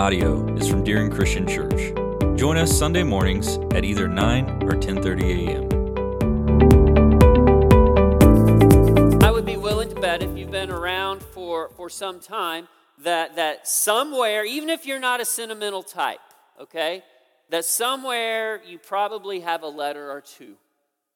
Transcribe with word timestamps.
audio 0.00 0.48
is 0.56 0.66
from 0.66 0.82
Dearing 0.82 1.10
Christian 1.10 1.46
Church. 1.46 1.92
Join 2.34 2.56
us 2.56 2.72
Sunday 2.72 3.02
mornings 3.02 3.58
at 3.74 3.84
either 3.84 4.08
9 4.08 4.62
or 4.62 4.70
10:30 4.70 5.36
a.m. 5.36 5.68
I 9.22 9.30
would 9.30 9.44
be 9.44 9.58
willing 9.58 9.90
to 9.90 10.00
bet 10.00 10.22
if 10.22 10.34
you've 10.38 10.50
been 10.50 10.70
around 10.70 11.22
for, 11.22 11.68
for 11.76 11.90
some 11.90 12.18
time 12.18 12.66
that, 13.04 13.36
that 13.36 13.68
somewhere, 13.68 14.46
even 14.46 14.70
if 14.70 14.86
you're 14.86 15.00
not 15.00 15.20
a 15.20 15.26
sentimental 15.26 15.82
type, 15.82 16.20
okay, 16.58 17.04
that 17.50 17.66
somewhere 17.66 18.62
you 18.66 18.78
probably 18.78 19.40
have 19.40 19.62
a 19.62 19.68
letter 19.68 20.10
or 20.10 20.22
two 20.22 20.54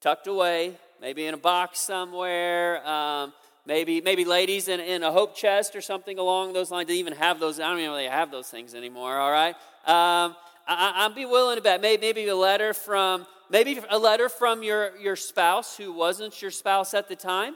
tucked 0.03 0.27
away, 0.27 0.77
maybe 1.01 1.25
in 1.25 1.32
a 1.32 1.39
box 1.39 1.80
somewhere. 1.80 2.86
Um, 2.86 3.32
Maybe, 3.67 4.00
maybe 4.03 4.25
ladies 4.25 4.68
in, 4.68 4.79
in 4.81 5.03
a 5.03 5.11
hope 5.11 5.35
chest 5.35 5.75
or 5.75 5.81
something 5.81 6.18
along 6.18 6.53
those 6.53 6.71
lines. 6.71 6.89
They 6.89 6.96
even 6.96 7.14
have 7.14 7.41
those. 7.41 7.59
I 7.59 7.71
don't 7.71 7.81
even 7.81 7.95
they 7.95 8.05
have 8.05 8.31
those 8.31 8.49
things 8.49 8.75
anymore. 8.75 9.17
All 9.17 9.31
right. 9.31 9.55
Um, 9.86 10.36
I, 10.67 11.07
would 11.07 11.17
be 11.17 11.25
willing 11.25 11.57
to 11.57 11.63
bet 11.63 11.81
maybe, 11.81 12.03
maybe 12.03 12.29
a 12.29 12.36
letter 12.36 12.75
from 12.75 13.27
maybe 13.50 13.81
a 13.89 13.99
letter 13.99 14.29
from 14.29 14.63
your, 14.63 14.96
your 14.99 15.17
spouse 15.17 15.77
who 15.77 15.93
wasn't 15.93 16.41
your 16.43 16.50
spouse 16.50 16.95
at 16.95 17.08
the 17.08 17.17
time. 17.17 17.55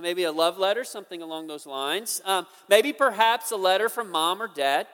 Maybe 0.00 0.24
a 0.24 0.32
love 0.32 0.58
letter, 0.58 0.84
something 0.84 1.22
along 1.22 1.48
those 1.48 1.66
lines. 1.66 2.20
Um, 2.24 2.46
maybe 2.68 2.92
perhaps 2.92 3.50
a 3.50 3.56
letter 3.56 3.88
from 3.88 4.10
mom 4.10 4.40
or 4.40 4.46
dad. 4.46 4.86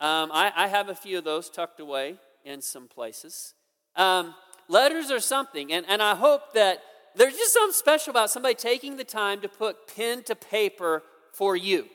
Um, 0.00 0.30
I, 0.32 0.52
I, 0.56 0.68
have 0.68 0.88
a 0.88 0.94
few 0.94 1.18
of 1.18 1.24
those 1.24 1.50
tucked 1.50 1.80
away 1.80 2.14
in 2.44 2.62
some 2.62 2.88
places. 2.88 3.54
Um, 3.94 4.34
letters 4.68 5.10
are 5.10 5.20
something, 5.20 5.72
and, 5.72 5.84
and 5.88 6.00
I 6.00 6.14
hope 6.14 6.54
that 6.54 6.80
there's 7.18 7.36
just 7.36 7.52
something 7.52 7.72
special 7.72 8.12
about 8.12 8.30
somebody 8.30 8.54
taking 8.54 8.96
the 8.96 9.04
time 9.04 9.40
to 9.40 9.48
put 9.48 9.94
pen 9.94 10.22
to 10.22 10.36
paper 10.36 11.02
for 11.32 11.56
you. 11.56 11.86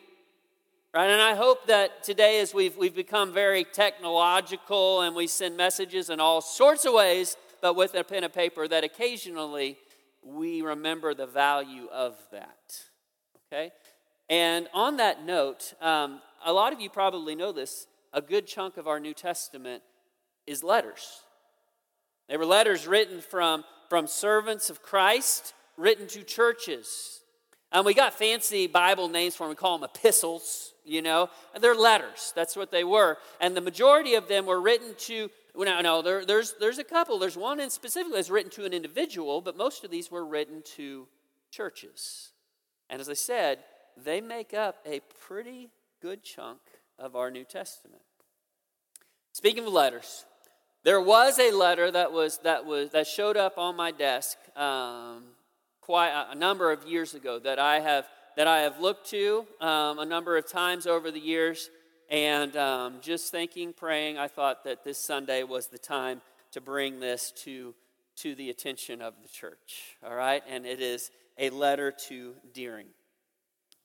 Right? 0.93 1.09
And 1.09 1.21
I 1.21 1.33
hope 1.33 1.65
that 1.67 2.03
today, 2.03 2.41
as 2.41 2.53
we've, 2.53 2.75
we've 2.77 2.93
become 2.93 3.33
very 3.33 3.63
technological 3.63 5.01
and 5.01 5.15
we 5.15 5.27
send 5.27 5.57
messages 5.57 6.09
in 6.09 6.19
all 6.19 6.41
sorts 6.41 6.85
of 6.85 6.93
ways, 6.93 7.37
but 7.61 7.75
with 7.75 7.95
a 7.95 8.03
pen 8.03 8.25
and 8.25 8.33
paper, 8.33 8.67
that 8.67 8.83
occasionally 8.83 9.77
we 10.23 10.61
remember 10.61 11.13
the 11.13 11.25
value 11.25 11.87
of 11.91 12.15
that. 12.31 12.81
Okay? 13.47 13.71
And 14.29 14.67
on 14.73 14.97
that 14.97 15.25
note, 15.25 15.73
um, 15.81 16.21
a 16.45 16.51
lot 16.51 16.73
of 16.73 16.81
you 16.81 16.89
probably 16.89 17.33
know 17.33 17.51
this 17.51 17.87
a 18.11 18.21
good 18.21 18.45
chunk 18.45 18.77
of 18.77 18.87
our 18.87 18.99
New 18.99 19.13
Testament 19.13 19.81
is 20.45 20.63
letters. 20.63 21.21
They 22.29 22.37
were 22.37 22.45
letters 22.45 22.85
written 22.85 23.21
from 23.21 23.63
from 23.93 24.07
servants 24.07 24.71
of 24.71 24.81
Christ 24.81 25.53
written 25.77 26.07
to 26.07 26.23
churches. 26.23 27.21
And 27.71 27.85
we 27.85 27.93
got 27.93 28.15
fancy 28.15 28.65
Bible 28.65 29.07
names 29.07 29.35
for 29.35 29.43
them. 29.43 29.49
We 29.49 29.55
call 29.55 29.77
them 29.77 29.87
epistles, 29.87 30.73
you 30.83 31.03
know. 31.03 31.29
They're 31.61 31.75
letters. 31.75 32.33
That's 32.35 32.55
what 32.55 32.71
they 32.71 32.83
were. 32.83 33.19
And 33.39 33.55
the 33.55 33.61
majority 33.61 34.15
of 34.15 34.27
them 34.27 34.47
were 34.47 34.59
written 34.59 34.95
to, 34.97 35.29
no, 35.55 35.79
no, 35.81 36.01
there, 36.01 36.25
there's, 36.25 36.55
there's 36.59 36.79
a 36.79 36.83
couple. 36.83 37.19
There's 37.19 37.37
one 37.37 37.59
in 37.59 37.69
specifically 37.69 38.15
that's 38.15 38.31
written 38.31 38.49
to 38.53 38.65
an 38.65 38.73
individual, 38.73 39.41
but 39.41 39.55
most 39.55 39.83
of 39.83 39.91
these 39.91 40.09
were 40.09 40.25
written 40.25 40.63
to 40.75 41.07
churches. 41.51 42.31
And 42.89 42.99
as 42.99 43.09
I 43.09 43.13
said, 43.13 43.59
they 43.95 44.21
make 44.21 44.55
up 44.55 44.77
a 44.87 45.01
pretty 45.27 45.69
good 46.01 46.23
chunk 46.23 46.61
of 46.97 47.15
our 47.15 47.29
New 47.29 47.43
Testament. 47.43 48.01
Speaking 49.33 49.67
of 49.67 49.71
letters, 49.71 50.25
there 50.83 50.99
was 50.99 51.39
a 51.39 51.51
letter 51.51 51.89
that 51.91 52.11
was 52.11 52.39
that 52.39 52.65
was 52.65 52.89
that 52.89 53.07
showed 53.07 53.37
up 53.37 53.57
on 53.57 53.75
my 53.75 53.91
desk 53.91 54.37
um, 54.57 55.23
quite 55.81 56.09
a, 56.09 56.31
a, 56.31 56.35
number 56.35 56.71
of 56.71 56.85
years 56.85 57.13
ago 57.13 57.39
that 57.39 57.57
I 57.57 57.79
have 57.79 58.05
that 58.35 58.47
I 58.47 58.59
have 58.59 58.79
looked 58.79 59.09
to 59.11 59.45
um, 59.61 59.99
a 59.99 60.05
number 60.05 60.37
of 60.37 60.47
times 60.47 60.85
over 60.85 61.11
the 61.11 61.19
years, 61.19 61.69
and 62.09 62.55
um, 62.57 62.95
just 63.01 63.31
thinking, 63.31 63.73
praying, 63.73 64.17
I 64.17 64.27
thought 64.27 64.63
that 64.65 64.83
this 64.83 64.97
Sunday 64.97 65.43
was 65.43 65.67
the 65.67 65.77
time 65.77 66.21
to 66.51 66.61
bring 66.61 66.99
this 66.99 67.31
to 67.43 67.73
to 68.17 68.35
the 68.35 68.49
attention 68.49 69.01
of 69.01 69.13
the 69.21 69.29
church. 69.29 69.97
All 70.05 70.15
right, 70.15 70.43
and 70.49 70.65
it 70.65 70.81
is 70.81 71.11
a 71.37 71.49
letter 71.49 71.91
to 72.09 72.33
Dearing. 72.53 72.87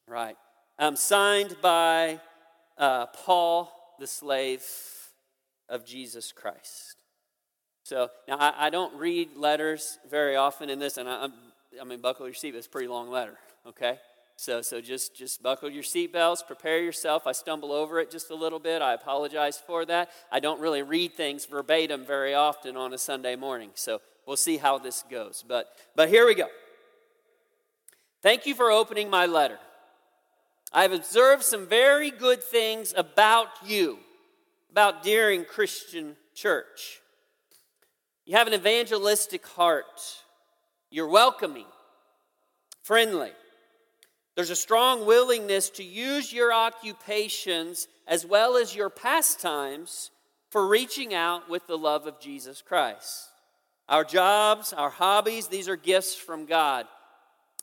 Right, 0.07 0.37
um, 0.79 0.97
signed 0.97 1.57
by 1.63 2.21
uh, 2.77 3.07
Paul, 3.07 3.71
the 4.01 4.07
slave 4.07 4.63
of 5.69 5.85
Jesus 5.85 6.33
Christ. 6.33 6.97
So 7.83 8.11
now 8.27 8.37
I, 8.37 8.67
I 8.67 8.71
don't 8.71 8.95
read 8.97 9.37
letters 9.37 9.99
very 10.11 10.37
often 10.37 10.69
in 10.69 10.79
this, 10.79 10.99
and 10.99 11.09
I, 11.09 11.29
I 11.81 11.85
mean, 11.85 12.01
buckle 12.01 12.27
your 12.27 12.35
seatbelt. 12.35 12.57
It's 12.57 12.67
a 12.67 12.71
pretty 12.71 12.89
long 12.89 13.11
letter, 13.11 13.39
okay? 13.67 13.99
So, 14.37 14.63
so 14.63 14.81
just, 14.81 15.17
just 15.17 15.43
buckle 15.43 15.71
your 15.71 15.83
seatbelts, 15.83 16.47
prepare 16.47 16.81
yourself. 16.81 17.27
I 17.27 17.33
stumble 17.33 17.73
over 17.73 17.99
it 17.99 18.11
just 18.11 18.31
a 18.31 18.35
little 18.35 18.59
bit. 18.61 18.83
I 18.83 18.95
apologize 18.95 19.59
for 19.59 19.85
that. 19.87 20.11
I 20.31 20.39
don't 20.39 20.61
really 20.61 20.83
read 20.83 21.15
things 21.15 21.45
verbatim 21.47 22.05
very 22.05 22.35
often 22.35 22.77
on 22.77 22.93
a 22.93 22.99
Sunday 22.99 23.37
morning. 23.37 23.71
So 23.75 24.01
we'll 24.27 24.37
see 24.37 24.59
how 24.59 24.79
this 24.79 25.03
goes. 25.11 25.45
But, 25.47 25.67
but 25.97 26.09
here 26.09 26.27
we 26.27 26.35
go. 26.35 26.47
Thank 28.23 28.47
you 28.47 28.55
for 28.55 28.71
opening 28.71 29.11
my 29.11 29.27
letter. 29.27 29.59
I've 30.73 30.93
observed 30.93 31.43
some 31.43 31.67
very 31.67 32.11
good 32.11 32.43
things 32.43 32.93
about 32.97 33.49
you 33.67 33.99
about 34.71 35.03
Dearing 35.03 35.45
Christian 35.45 36.17
Church. 36.35 37.01
You 38.25 38.37
have 38.37 38.47
an 38.47 38.55
evangelistic 38.55 39.47
heart. 39.47 40.01
You're 40.91 41.09
welcoming, 41.09 41.67
friendly. 42.83 43.33
There's 44.37 44.51
a 44.51 44.57
strong 44.57 45.07
willingness 45.07 45.71
to 45.71 45.83
use 45.83 46.33
your 46.33 46.53
occupations 46.53 47.89
as 48.07 48.25
well 48.25 48.57
as 48.57 48.75
your 48.75 48.91
pastimes 48.91 50.11
for 50.51 50.67
reaching 50.67 51.13
out 51.13 51.51
with 51.51 51.67
the 51.67 51.77
love 51.77 52.07
of 52.07 52.21
Jesus 52.21 52.63
Christ. 52.63 53.29
Our 53.89 54.05
jobs, 54.05 54.73
our 54.73 54.91
hobbies, 54.91 55.49
these 55.49 55.69
are 55.69 55.77
gifts 55.77 56.15
from 56.15 56.47
God. 56.47 56.87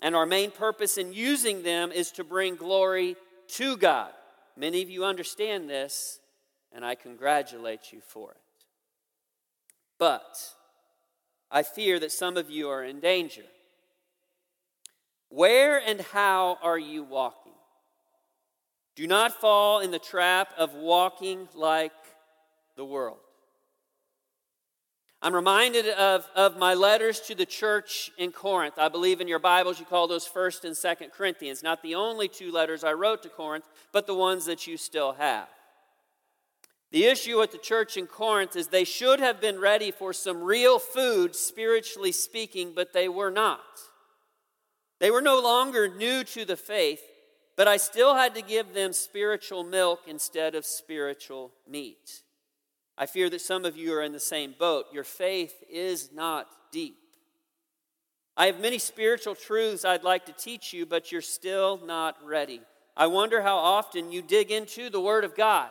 And 0.02 0.16
our 0.16 0.26
main 0.26 0.52
purpose 0.52 0.98
in 0.98 1.14
using 1.14 1.64
them 1.64 1.92
is 1.92 2.12
to 2.12 2.24
bring 2.24 2.56
glory 2.56 3.16
to 3.50 3.78
God. 3.78 4.12
Many 4.58 4.82
of 4.82 4.90
you 4.90 5.06
understand 5.06 5.70
this 5.70 6.20
and 6.76 6.86
I 6.86 6.94
congratulate 6.94 7.94
you 7.94 8.02
for 8.06 8.32
it. 8.32 8.38
But 9.98 10.38
I 11.50 11.64
fear 11.64 12.00
that 12.00 12.12
some 12.12 12.36
of 12.36 12.50
you 12.52 12.68
are 12.68 12.84
in 12.84 13.00
danger. 13.00 13.46
Where 15.30 15.80
and 15.80 16.02
how 16.02 16.58
are 16.62 16.78
you 16.78 17.04
walking? 17.04 17.54
Do 18.96 19.08
not 19.08 19.40
fall 19.40 19.80
in 19.80 19.92
the 19.92 20.00
trap 20.00 20.50
of 20.58 20.74
walking 20.74 21.48
like 21.56 21.94
the 22.76 22.86
world. 22.86 23.18
I'm 25.22 25.34
reminded 25.34 25.88
of, 25.88 26.28
of 26.36 26.58
my 26.58 26.74
letters 26.74 27.20
to 27.22 27.36
the 27.36 27.46
church 27.46 28.12
in 28.18 28.32
Corinth. 28.32 28.76
I 28.78 28.90
believe 28.90 29.22
in 29.22 29.28
your 29.28 29.40
Bibles 29.40 29.80
you 29.80 29.86
call 29.86 30.08
those 30.08 30.28
1st 30.28 30.66
and 30.66 30.76
2nd 30.76 31.12
Corinthians. 31.14 31.64
Not 31.64 31.82
the 31.82 31.96
only 31.96 32.28
two 32.28 32.52
letters 32.52 32.84
I 32.84 32.94
wrote 32.94 33.24
to 33.24 33.30
Corinth, 33.30 33.66
but 33.92 34.08
the 34.08 34.14
ones 34.14 34.46
that 34.46 34.68
you 34.68 34.78
still 34.78 35.14
have. 35.14 35.48
The 36.92 37.06
issue 37.06 37.40
with 37.40 37.52
the 37.52 37.58
church 37.58 37.98
in 37.98 38.08
Corinth 38.08 38.56
is 38.56 38.68
they 38.68 38.84
should 38.84 39.20
have 39.20 39.42
been 39.42 39.60
ready 39.60 39.92
for 39.92 40.14
some 40.14 40.42
real 40.42 40.80
food, 40.80 41.36
spiritually 41.36 42.12
speaking, 42.12 42.74
but 42.76 42.94
they 42.94 43.10
were 43.10 43.32
not. 43.32 43.60
They 45.00 45.12
were 45.12 45.22
no 45.22 45.42
longer 45.42 45.88
new 45.88 46.24
to 46.24 46.46
the 46.46 46.56
faith, 46.56 47.02
but 47.58 47.68
I 47.68 47.78
still 47.78 48.16
had 48.16 48.36
to 48.36 48.42
give 48.42 48.74
them 48.74 48.94
spiritual 48.94 49.64
milk 49.64 50.02
instead 50.08 50.56
of 50.56 50.66
spiritual 50.66 51.52
meat. 51.68 52.22
I 52.98 53.08
fear 53.08 53.30
that 53.30 53.42
some 53.42 53.66
of 53.66 53.76
you 53.76 53.94
are 53.94 54.04
in 54.04 54.14
the 54.14 54.20
same 54.20 54.56
boat. 54.58 54.86
Your 54.94 55.04
faith 55.04 55.54
is 55.70 56.12
not 56.14 56.48
deep. 56.72 56.98
I 58.38 58.46
have 58.48 58.60
many 58.60 58.80
spiritual 58.80 59.36
truths 59.36 59.86
I'd 59.86 60.04
like 60.04 60.26
to 60.28 60.34
teach 60.34 60.72
you, 60.74 60.86
but 60.86 61.12
you're 61.12 61.22
still 61.22 61.80
not 61.86 62.18
ready. 62.24 62.62
I 62.96 63.08
wonder 63.08 63.42
how 63.42 63.58
often 63.58 64.12
you 64.12 64.22
dig 64.22 64.52
into 64.52 64.90
the 64.90 65.02
Word 65.02 65.26
of 65.26 65.36
God 65.36 65.70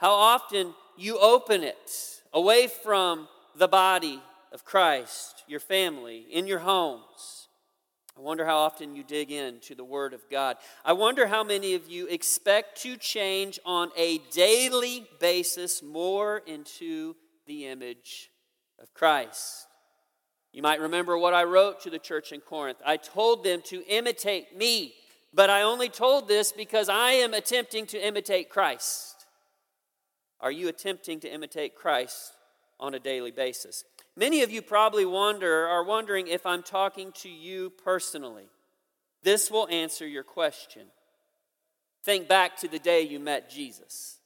how 0.00 0.12
often 0.12 0.74
you 0.96 1.18
open 1.18 1.62
it 1.62 2.22
away 2.32 2.66
from 2.66 3.28
the 3.54 3.68
body 3.68 4.22
of 4.50 4.64
Christ, 4.64 5.44
your 5.46 5.60
family, 5.60 6.24
in 6.32 6.46
your 6.46 6.60
homes. 6.60 7.48
I 8.16 8.22
wonder 8.22 8.46
how 8.46 8.56
often 8.56 8.96
you 8.96 9.04
dig 9.04 9.30
into 9.30 9.74
the 9.74 9.84
Word 9.84 10.14
of 10.14 10.22
God. 10.30 10.56
I 10.86 10.94
wonder 10.94 11.26
how 11.26 11.44
many 11.44 11.74
of 11.74 11.86
you 11.88 12.06
expect 12.06 12.80
to 12.82 12.96
change 12.96 13.60
on 13.66 13.90
a 13.94 14.18
daily 14.32 15.06
basis 15.20 15.82
more 15.82 16.42
into 16.46 17.14
the 17.46 17.66
image 17.66 18.30
of 18.80 18.94
Christ. 18.94 19.66
You 20.50 20.62
might 20.62 20.80
remember 20.80 21.18
what 21.18 21.34
I 21.34 21.44
wrote 21.44 21.82
to 21.82 21.90
the 21.90 21.98
church 21.98 22.32
in 22.32 22.40
Corinth. 22.40 22.78
I 22.86 22.96
told 22.96 23.44
them 23.44 23.60
to 23.66 23.84
imitate 23.86 24.56
me, 24.56 24.94
but 25.34 25.50
I 25.50 25.60
only 25.60 25.90
told 25.90 26.26
this 26.26 26.52
because 26.52 26.88
I 26.88 27.12
am 27.12 27.34
attempting 27.34 27.84
to 27.88 27.98
imitate 27.98 28.48
Christ. 28.48 29.09
Are 30.40 30.50
you 30.52 30.68
attempting 30.68 31.20
to 31.20 31.32
imitate 31.32 31.74
Christ 31.74 32.32
on 32.78 32.94
a 32.94 32.98
daily 32.98 33.30
basis? 33.30 33.84
Many 34.16 34.42
of 34.42 34.50
you 34.50 34.62
probably 34.62 35.04
wonder 35.04 35.66
are 35.66 35.84
wondering 35.84 36.28
if 36.28 36.46
I'm 36.46 36.62
talking 36.62 37.12
to 37.18 37.28
you 37.28 37.70
personally. 37.84 38.48
This 39.22 39.50
will 39.50 39.68
answer 39.68 40.06
your 40.06 40.24
question. 40.24 40.86
Think 42.04 42.28
back 42.28 42.56
to 42.58 42.68
the 42.68 42.78
day 42.78 43.02
you 43.02 43.20
met 43.20 43.50
Jesus. 43.50 44.18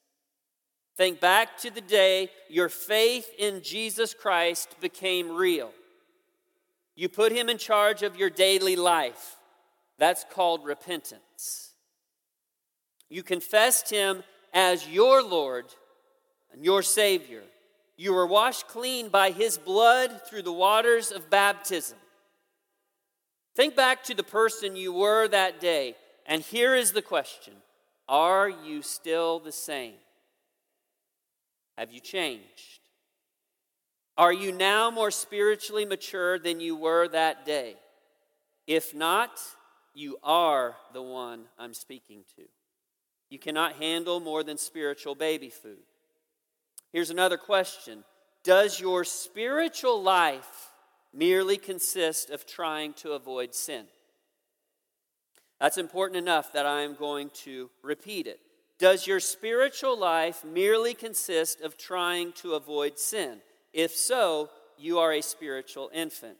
Think 0.96 1.20
back 1.20 1.58
to 1.58 1.70
the 1.70 1.81
day 1.81 2.31
your 2.49 2.69
faith 2.69 3.28
in 3.37 3.62
Jesus 3.62 4.14
Christ 4.14 4.76
became 4.81 5.34
real. 5.34 5.72
You 6.94 7.08
put 7.08 7.32
him 7.32 7.49
in 7.49 7.58
charge 7.58 8.05
of 8.05 8.16
your 8.16 8.31
daily 8.31 8.76
life. 8.76 9.37
That's 9.99 10.25
called 10.31 10.64
repentance. 10.64 11.72
You 13.08 13.25
confessed 13.25 13.90
him 13.90 14.22
as 14.52 14.88
your 14.88 15.20
Lord 15.22 15.66
and 16.55 16.65
your 16.65 16.83
Savior. 16.83 17.43
You 17.97 18.15
were 18.15 18.27
washed 18.27 18.69
clean 18.69 19.09
by 19.09 19.31
his 19.31 19.59
blood 19.59 20.23
through 20.27 20.43
the 20.43 20.53
waters 20.53 21.11
of 21.11 21.29
baptism. 21.29 21.99
Think 23.55 23.77
back 23.77 24.03
to 24.05 24.15
the 24.15 24.23
person 24.23 24.75
you 24.75 24.93
were 24.93 25.29
that 25.29 25.61
day, 25.61 25.95
and 26.27 26.43
here 26.43 26.75
is 26.75 26.93
the 26.93 27.03
question 27.03 27.55
Are 28.09 28.49
you 28.49 28.83
still 28.83 29.39
the 29.39 29.53
same? 29.53 29.95
Have 31.77 31.93
you 31.93 32.01
changed? 32.01 32.81
Are 34.17 34.33
you 34.33 34.53
now 34.53 34.91
more 34.91 35.11
spiritually 35.11 35.85
mature 35.85 36.39
than 36.39 36.61
you 36.61 36.77
were 36.77 37.09
that 37.09 37.45
day? 37.45 37.75
If 38.67 38.95
not, 38.95 39.41
you 39.93 40.19
are 40.23 40.77
the 40.93 41.03
one 41.03 41.45
I'm 41.59 41.75
speaking 41.75 42.23
to. 42.37 42.43
You 43.29 43.41
cannot 43.41 43.75
handle 43.75 44.21
more 44.21 44.45
than 44.45 44.57
spiritual 44.57 45.17
baby 45.17 45.50
food. 45.50 45.83
Here's 46.94 47.11
another 47.11 47.37
question 47.37 48.05
Does 48.44 48.79
your 48.79 49.02
spiritual 49.02 50.00
life 50.00 50.70
merely 51.12 51.56
consist 51.56 52.31
of 52.31 52.46
trying 52.46 52.93
to 52.94 53.12
avoid 53.14 53.52
sin? 53.52 53.87
That's 55.61 55.76
important 55.76 56.19
enough 56.19 56.52
that 56.52 56.67
I 56.67 56.82
am 56.82 56.94
going 56.94 57.31
to 57.43 57.69
repeat 57.82 58.29
it. 58.29 58.38
Does 58.79 59.08
your 59.08 59.19
spiritual 59.19 59.99
life 59.99 60.44
merely 60.44 60.94
consist 60.94 61.61
of 61.62 61.76
trying 61.76 62.31
to 62.35 62.55
avoid 62.55 62.97
sin? 62.97 63.40
If 63.73 63.90
so, 63.90 64.50
you 64.79 65.00
are 65.00 65.12
a 65.12 65.20
spiritual 65.20 65.90
infant. 65.93 66.38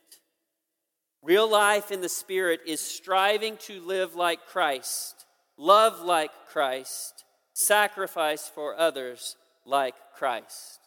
Real 1.20 1.50
life 1.50 1.90
in 1.90 2.00
the 2.00 2.08
Spirit 2.08 2.60
is 2.64 2.80
striving 2.80 3.56
to 3.62 3.80
live 3.80 4.14
like 4.14 4.46
Christ, 4.46 5.26
love 5.56 6.00
like 6.00 6.30
Christ, 6.46 7.24
sacrifice 7.54 8.48
for 8.48 8.78
others 8.78 9.34
like 9.64 9.94
Christ. 10.16 10.81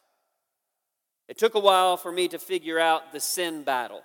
It 1.27 1.37
took 1.37 1.55
a 1.55 1.59
while 1.59 1.97
for 1.97 2.11
me 2.11 2.27
to 2.29 2.39
figure 2.39 2.79
out 2.79 3.11
the 3.11 3.19
sin 3.19 3.63
battle. 3.63 4.01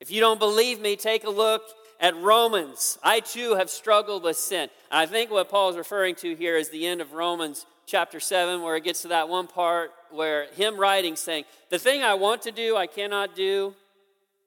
If 0.00 0.10
you 0.10 0.20
don't 0.20 0.38
believe 0.38 0.80
me, 0.80 0.96
take 0.96 1.24
a 1.24 1.30
look 1.30 1.62
at 2.00 2.16
Romans. 2.16 2.98
I 3.02 3.20
too 3.20 3.54
have 3.54 3.70
struggled 3.70 4.24
with 4.24 4.36
sin. 4.36 4.68
I 4.90 5.06
think 5.06 5.30
what 5.30 5.48
Paul 5.48 5.70
is 5.70 5.76
referring 5.76 6.16
to 6.16 6.34
here 6.34 6.56
is 6.56 6.70
the 6.70 6.86
end 6.86 7.00
of 7.00 7.12
Romans 7.12 7.66
chapter 7.86 8.18
7, 8.18 8.62
where 8.62 8.76
it 8.76 8.84
gets 8.84 9.02
to 9.02 9.08
that 9.08 9.28
one 9.28 9.46
part 9.46 9.92
where 10.10 10.46
him 10.52 10.78
writing 10.78 11.16
saying, 11.16 11.44
The 11.70 11.78
thing 11.78 12.02
I 12.02 12.14
want 12.14 12.42
to 12.42 12.52
do, 12.52 12.76
I 12.76 12.86
cannot 12.86 13.36
do, 13.36 13.74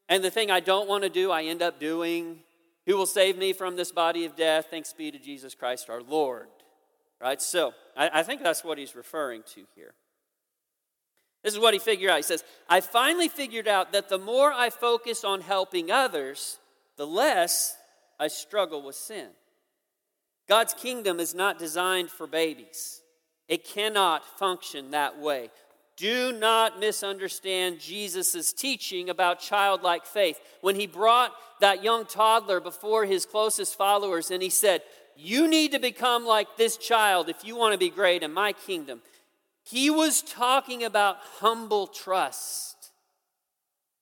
and 0.09 0.23
the 0.23 0.31
thing 0.31 0.51
I 0.51 0.59
don't 0.59 0.87
want 0.87 1.03
to 1.03 1.09
do, 1.09 1.31
I 1.31 1.43
end 1.43 1.61
up 1.61 1.79
doing. 1.79 2.39
Who 2.85 2.95
will 2.95 3.07
save 3.07 3.35
me 3.37 3.51
from 3.51 3.75
this 3.75 3.91
body 3.91 4.25
of 4.25 4.35
death? 4.35 4.67
Thanks 4.69 4.93
be 4.93 5.09
to 5.09 5.17
Jesus 5.17 5.55
Christ 5.55 5.89
our 5.89 6.03
Lord. 6.03 6.47
Right? 7.25 7.41
So, 7.41 7.73
I, 7.97 8.19
I 8.19 8.23
think 8.23 8.43
that's 8.43 8.63
what 8.63 8.77
he's 8.77 8.95
referring 8.95 9.41
to 9.55 9.63
here. 9.75 9.95
This 11.43 11.55
is 11.55 11.59
what 11.59 11.73
he 11.73 11.79
figured 11.79 12.11
out. 12.11 12.17
He 12.17 12.23
says, 12.23 12.43
I 12.69 12.81
finally 12.81 13.29
figured 13.29 13.67
out 13.67 13.93
that 13.93 14.09
the 14.09 14.19
more 14.19 14.53
I 14.53 14.69
focus 14.69 15.23
on 15.23 15.41
helping 15.41 15.89
others, 15.89 16.59
the 16.97 17.07
less 17.07 17.77
I 18.19 18.27
struggle 18.27 18.83
with 18.83 18.93
sin. 18.93 19.29
God's 20.47 20.75
kingdom 20.75 21.19
is 21.19 21.33
not 21.33 21.57
designed 21.57 22.11
for 22.11 22.27
babies, 22.27 23.01
it 23.47 23.65
cannot 23.65 24.23
function 24.37 24.91
that 24.91 25.19
way. 25.19 25.49
Do 25.97 26.31
not 26.31 26.79
misunderstand 26.79 27.79
Jesus' 27.79 28.53
teaching 28.53 29.09
about 29.09 29.39
childlike 29.39 30.05
faith. 30.05 30.39
When 30.61 30.75
he 30.75 30.87
brought 30.87 31.31
that 31.61 31.83
young 31.83 32.05
toddler 32.05 32.59
before 32.59 33.05
his 33.05 33.25
closest 33.25 33.77
followers 33.77 34.29
and 34.29 34.43
he 34.43 34.49
said, 34.49 34.81
You 35.15 35.47
need 35.47 35.71
to 35.71 35.79
become 35.79 36.25
like 36.25 36.57
this 36.57 36.77
child 36.77 37.29
if 37.29 37.43
you 37.43 37.55
want 37.55 37.73
to 37.73 37.79
be 37.79 37.89
great 37.89 38.23
in 38.23 38.33
my 38.33 38.53
kingdom. 38.53 39.01
He 39.63 39.89
was 39.89 40.21
talking 40.21 40.83
about 40.83 41.17
humble 41.39 41.87
trust 41.87 42.75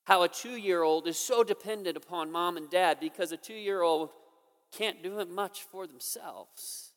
how 0.06 0.24
a 0.24 0.28
two 0.28 0.58
year 0.58 0.84
old 0.84 1.08
is 1.08 1.18
so 1.18 1.44
dependent 1.44 1.98
upon 1.98 2.32
mom 2.32 2.58
and 2.58 2.70
dad 2.70 3.00
because 3.00 3.32
a 3.32 3.38
two 3.38 3.54
year 3.54 3.82
old 3.82 4.10
can't 4.72 5.02
do 5.02 5.24
much 5.26 5.64
for 5.64 5.88
themselves. 5.88 6.92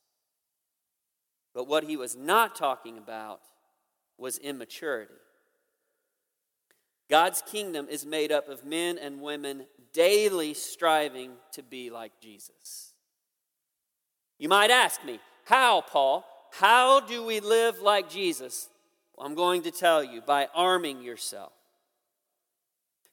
But 1.55 1.69
what 1.69 1.85
he 1.85 1.97
was 1.97 2.17
not 2.17 2.57
talking 2.57 2.99
about 2.99 3.41
was 4.19 4.39
immaturity. 4.39 5.15
God's 7.09 7.43
kingdom 7.43 7.87
is 7.89 8.05
made 8.05 8.33
up 8.33 8.49
of 8.49 8.65
men 8.65 8.99
and 8.99 9.21
women 9.21 9.67
daily 9.93 10.55
striving 10.55 11.33
to 11.53 11.63
be 11.63 11.89
like 11.91 12.13
Jesus. 12.21 12.93
You 14.39 14.49
might 14.49 14.71
ask 14.71 15.05
me, 15.05 15.21
how, 15.45 15.81
Paul? 15.81 16.25
How 16.53 17.01
do 17.01 17.25
we 17.25 17.41
live 17.41 17.81
like 17.81 18.11
Jesus? 18.11 18.69
Well, 19.17 19.27
I'm 19.27 19.35
going 19.35 19.63
to 19.63 19.71
tell 19.71 20.03
you 20.05 20.21
by 20.21 20.49
arming 20.55 21.03
yourself. 21.03 21.53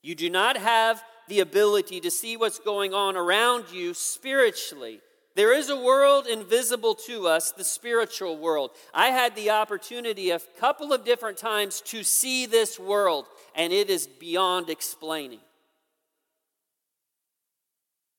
You 0.02 0.16
do 0.16 0.30
not 0.30 0.58
have 0.58 1.04
the 1.28 1.40
ability 1.40 2.02
to 2.02 2.12
see 2.12 2.36
what's 2.36 2.60
going 2.60 2.94
on 2.94 3.16
around 3.16 3.72
you 3.72 3.94
spiritually. 3.94 5.00
There 5.36 5.54
is 5.54 5.70
a 5.70 5.82
world 5.82 6.28
invisible 6.28 6.94
to 7.08 7.28
us, 7.28 7.52
the 7.52 7.64
spiritual 7.64 8.38
world. 8.38 8.72
I 8.94 9.08
had 9.08 9.36
the 9.36 9.50
opportunity 9.50 10.30
a 10.30 10.40
couple 10.60 10.94
of 10.94 11.06
different 11.06 11.38
times 11.38 11.82
to 11.86 12.04
see 12.04 12.46
this 12.46 12.78
world, 12.78 13.26
and 13.56 13.74
it 13.74 13.90
is 13.90 14.06
beyond 14.06 14.70
explaining. 14.70 15.40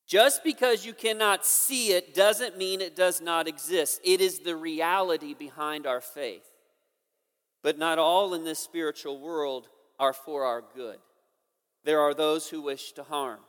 Just 0.06 0.45
because 0.45 0.85
you 0.85 0.93
cannot 0.93 1.47
see 1.47 1.93
it 1.93 2.15
doesn't 2.15 2.59
mean 2.59 2.81
it 2.81 2.95
does 2.95 3.21
not 3.21 3.49
exist. 3.49 4.01
It 4.05 4.21
is 4.21 4.41
the 4.41 4.56
reality 4.56 5.35
behind 5.35 5.87
our 5.87 6.01
faith. 6.01 6.45
But 7.62 7.79
not 7.79 7.99
all 7.99 8.35
in 8.35 8.45
this 8.45 8.59
spiritual 8.59 9.19
world 9.19 9.69
are 9.99 10.12
for 10.12 10.45
our 10.45 10.62
good 10.75 10.99
there 11.85 12.01
are 12.01 12.15
those 12.15 12.49
who 12.49 12.62
wish 12.62 12.93
to 12.93 13.03
harm, 13.03 13.41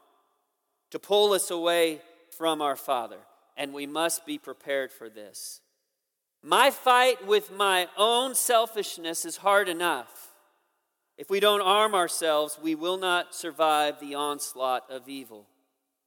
to 0.91 1.00
pull 1.00 1.34
us 1.34 1.50
away 1.50 2.01
from 2.38 2.62
our 2.62 2.75
Father, 2.75 3.20
and 3.58 3.74
we 3.74 3.88
must 3.88 4.25
be 4.25 4.38
prepared 4.38 4.91
for 4.91 5.10
this. 5.10 5.62
My 6.44 6.70
fight 6.70 7.25
with 7.25 7.51
my 7.51 7.88
own 7.98 8.36
selfishness 8.36 9.25
is 9.25 9.38
hard 9.38 9.68
enough. 9.68 10.34
If 11.18 11.29
we 11.29 11.39
don't 11.39 11.62
arm 11.62 11.96
ourselves, 11.96 12.60
we 12.62 12.75
will 12.75 12.98
not 12.98 13.34
survive 13.34 14.00
the 14.00 14.15
onslaught 14.15 14.84
of 14.91 15.08
evil. 15.08 15.48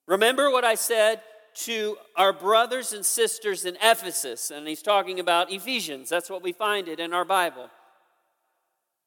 Remember 0.08 0.50
what 0.50 0.64
I 0.64 0.74
said 0.74 1.20
to 1.64 1.98
our 2.16 2.32
brothers 2.32 2.94
and 2.94 3.04
sisters 3.04 3.66
in 3.66 3.76
Ephesus, 3.76 4.50
and 4.50 4.66
he's 4.66 4.80
talking 4.80 5.20
about 5.20 5.52
Ephesians. 5.52 6.08
That's 6.08 6.30
what 6.30 6.42
we 6.42 6.52
find 6.52 6.88
it 6.88 6.98
in 6.98 7.12
our 7.12 7.26
Bible. 7.26 7.68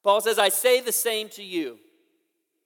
Paul 0.04 0.20
says, 0.20 0.38
I 0.38 0.48
say 0.48 0.80
the 0.80 0.92
same 0.92 1.28
to 1.30 1.42
you. 1.42 1.78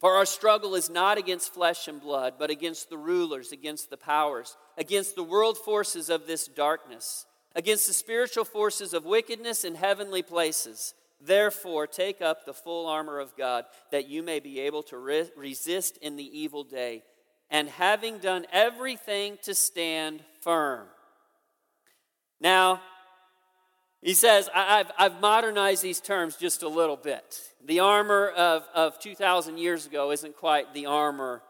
For 0.00 0.16
our 0.16 0.26
struggle 0.26 0.75
is 0.75 0.90
not 0.90 1.16
against 1.16 1.55
flesh 1.55 1.88
and 1.88 1.99
blood, 1.99 2.35
but 2.38 2.50
against 2.50 2.90
the 2.90 2.99
rulers, 2.99 3.52
against 3.52 3.88
the 3.88 3.97
powers, 3.97 4.55
against 4.76 5.16
the 5.16 5.23
world 5.23 5.57
forces 5.57 6.11
of 6.11 6.26
this 6.26 6.47
darkness, 6.47 7.25
against 7.55 7.87
the 7.87 7.95
spiritual 7.95 8.45
forces 8.45 8.93
of 8.93 9.07
wickedness 9.07 9.64
in 9.64 9.75
heavenly 9.75 10.23
places. 10.23 10.93
Therefore, 11.19 11.87
take 11.87 12.21
up 12.21 12.45
the 12.45 12.52
full 12.52 12.87
armor 12.87 13.19
of 13.19 13.35
God, 13.35 13.64
that 13.90 14.09
you 14.09 14.23
may 14.23 14.40
be 14.40 14.61
able 14.61 14.83
to 14.85 14.99
re- 14.99 15.31
resist 15.35 15.97
in 16.02 16.16
the 16.16 16.38
evil 16.38 16.62
day, 16.62 17.02
and 17.50 17.69
having 17.69 18.19
done 18.19 18.47
everything 18.53 19.38
to 19.43 19.55
stand 19.55 20.23
firm. 20.41 20.87
Now, 22.41 22.81
he 24.03 24.15
says, 24.15 24.49
I've, 24.55 24.91
I've 24.99 25.21
modernized 25.21 25.83
these 25.83 26.00
terms 26.00 26.37
just 26.37 26.62
a 26.62 26.69
little 26.69 26.97
bit. 26.97 27.41
The 27.65 27.81
armor 27.81 28.29
of, 28.29 28.65
of 28.75 28.99
2,000 29.00 29.59
years 29.59 29.87
ago 29.87 30.12
isn't 30.12 30.37
quite 30.37 30.75
the 30.75 30.87
armor, 30.87 31.43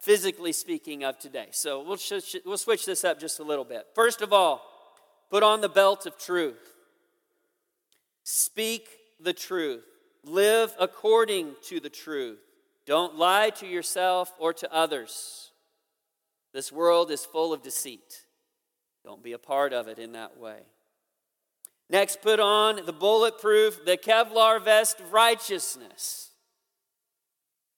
physically 0.00 0.52
speaking, 0.52 1.04
of 1.04 1.18
today. 1.18 1.46
So 1.52 1.82
we'll, 1.82 1.96
sh- 1.96 2.36
we'll 2.44 2.58
switch 2.58 2.84
this 2.84 3.04
up 3.04 3.18
just 3.18 3.38
a 3.40 3.44
little 3.44 3.64
bit. 3.64 3.86
First 3.94 4.20
of 4.20 4.32
all, 4.32 4.62
put 5.30 5.42
on 5.42 5.60
the 5.60 5.68
belt 5.68 6.04
of 6.04 6.18
truth. 6.18 6.74
Speak 8.24 8.88
the 9.20 9.32
truth. 9.32 9.84
Live 10.24 10.74
according 10.78 11.54
to 11.68 11.80
the 11.80 11.88
truth. 11.90 12.40
Don't 12.92 13.16
lie 13.16 13.48
to 13.48 13.66
yourself 13.66 14.34
or 14.38 14.52
to 14.52 14.70
others. 14.70 15.50
This 16.52 16.70
world 16.70 17.10
is 17.10 17.24
full 17.24 17.54
of 17.54 17.62
deceit. 17.62 18.26
Don't 19.02 19.22
be 19.22 19.32
a 19.32 19.38
part 19.38 19.72
of 19.72 19.88
it 19.88 19.98
in 19.98 20.12
that 20.12 20.36
way. 20.36 20.58
Next, 21.88 22.20
put 22.20 22.38
on 22.38 22.84
the 22.84 22.92
bulletproof, 22.92 23.86
the 23.86 23.96
Kevlar 23.96 24.62
vest 24.62 25.00
of 25.00 25.14
righteousness. 25.14 26.32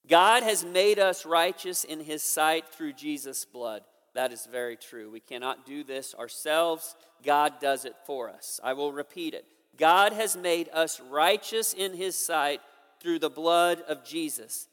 God 0.05 0.43
has 0.43 0.65
made 0.65 0.99
us 0.99 1.25
righteous 1.25 1.85
in 1.85 2.01
his 2.01 2.21
sight 2.21 2.67
through 2.67 2.91
Jesus' 2.91 3.45
blood. 3.45 3.83
That 4.15 4.33
is 4.33 4.45
very 4.45 4.75
true. 4.75 5.09
We 5.09 5.21
cannot 5.21 5.65
do 5.65 5.85
this 5.85 6.13
ourselves. 6.13 6.93
God 7.23 7.61
does 7.61 7.85
it 7.85 7.95
for 8.05 8.29
us. 8.29 8.59
I 8.61 8.73
will 8.73 8.91
repeat 8.91 9.33
it. 9.33 9.45
God 9.77 10.11
has 10.11 10.35
made 10.35 10.67
us 10.73 10.99
righteous 11.09 11.71
in 11.71 11.93
his 11.93 12.17
sight 12.17 12.59
through 12.99 13.19
the 13.19 13.29
blood 13.29 13.79
of 13.87 14.03
Jesus. 14.03 14.67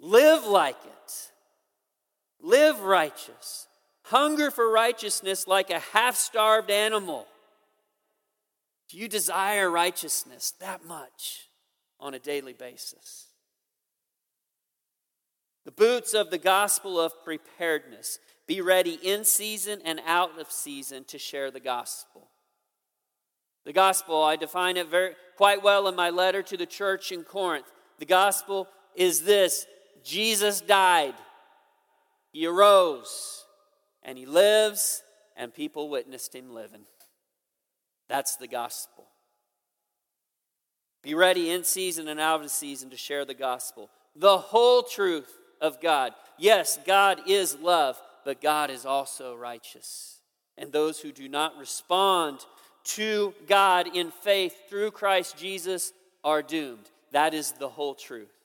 Live 0.00 0.44
like 0.44 0.76
it. 0.84 1.30
Live 2.40 2.80
righteous. 2.80 3.66
Hunger 4.04 4.50
for 4.50 4.70
righteousness 4.70 5.46
like 5.46 5.70
a 5.70 5.80
half 5.80 6.16
starved 6.16 6.70
animal. 6.70 7.26
Do 8.88 8.96
you 8.96 9.08
desire 9.08 9.70
righteousness 9.70 10.52
that 10.60 10.86
much 10.86 11.48
on 12.00 12.14
a 12.14 12.18
daily 12.18 12.54
basis? 12.54 13.26
The 15.64 15.72
boots 15.72 16.14
of 16.14 16.30
the 16.30 16.38
gospel 16.38 16.98
of 16.98 17.22
preparedness. 17.22 18.18
Be 18.46 18.62
ready 18.62 18.98
in 19.02 19.24
season 19.24 19.82
and 19.84 20.00
out 20.06 20.40
of 20.40 20.50
season 20.50 21.04
to 21.04 21.18
share 21.18 21.50
the 21.50 21.60
gospel. 21.60 22.28
The 23.66 23.74
gospel, 23.74 24.22
I 24.22 24.36
define 24.36 24.78
it 24.78 24.88
very, 24.88 25.14
quite 25.36 25.62
well 25.62 25.86
in 25.86 25.94
my 25.94 26.08
letter 26.08 26.42
to 26.44 26.56
the 26.56 26.64
church 26.64 27.12
in 27.12 27.24
Corinth. 27.24 27.70
The 27.98 28.06
gospel 28.06 28.68
is 28.94 29.24
this 29.24 29.66
Jesus 30.04 30.60
died, 30.60 31.14
he 32.32 32.46
arose, 32.46 33.44
and 34.02 34.18
he 34.18 34.26
lives, 34.26 35.02
and 35.36 35.54
people 35.54 35.88
witnessed 35.88 36.34
him 36.34 36.54
living. 36.54 36.84
That's 38.08 38.36
the 38.36 38.48
gospel. 38.48 39.06
Be 41.02 41.14
ready 41.14 41.50
in 41.50 41.64
season 41.64 42.08
and 42.08 42.18
out 42.18 42.42
of 42.42 42.50
season 42.50 42.90
to 42.90 42.96
share 42.96 43.24
the 43.24 43.34
gospel. 43.34 43.90
The 44.16 44.38
whole 44.38 44.82
truth 44.82 45.32
of 45.60 45.80
God. 45.80 46.12
Yes, 46.38 46.78
God 46.86 47.20
is 47.26 47.56
love, 47.58 48.00
but 48.24 48.40
God 48.40 48.70
is 48.70 48.84
also 48.84 49.34
righteous. 49.34 50.20
And 50.56 50.72
those 50.72 51.00
who 51.00 51.12
do 51.12 51.28
not 51.28 51.56
respond 51.56 52.40
to 52.84 53.34
God 53.46 53.94
in 53.94 54.10
faith 54.10 54.56
through 54.68 54.90
Christ 54.90 55.36
Jesus 55.36 55.92
are 56.24 56.42
doomed. 56.42 56.90
That 57.12 57.32
is 57.32 57.52
the 57.52 57.68
whole 57.68 57.94
truth 57.94 58.37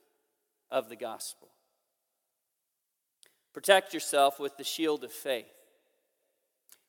of 0.74 0.90
the 0.90 0.96
gospel. 0.96 1.48
Protect 3.54 3.94
yourself 3.94 4.40
with 4.40 4.58
the 4.58 4.64
shield 4.64 5.04
of 5.04 5.12
faith. 5.12 5.46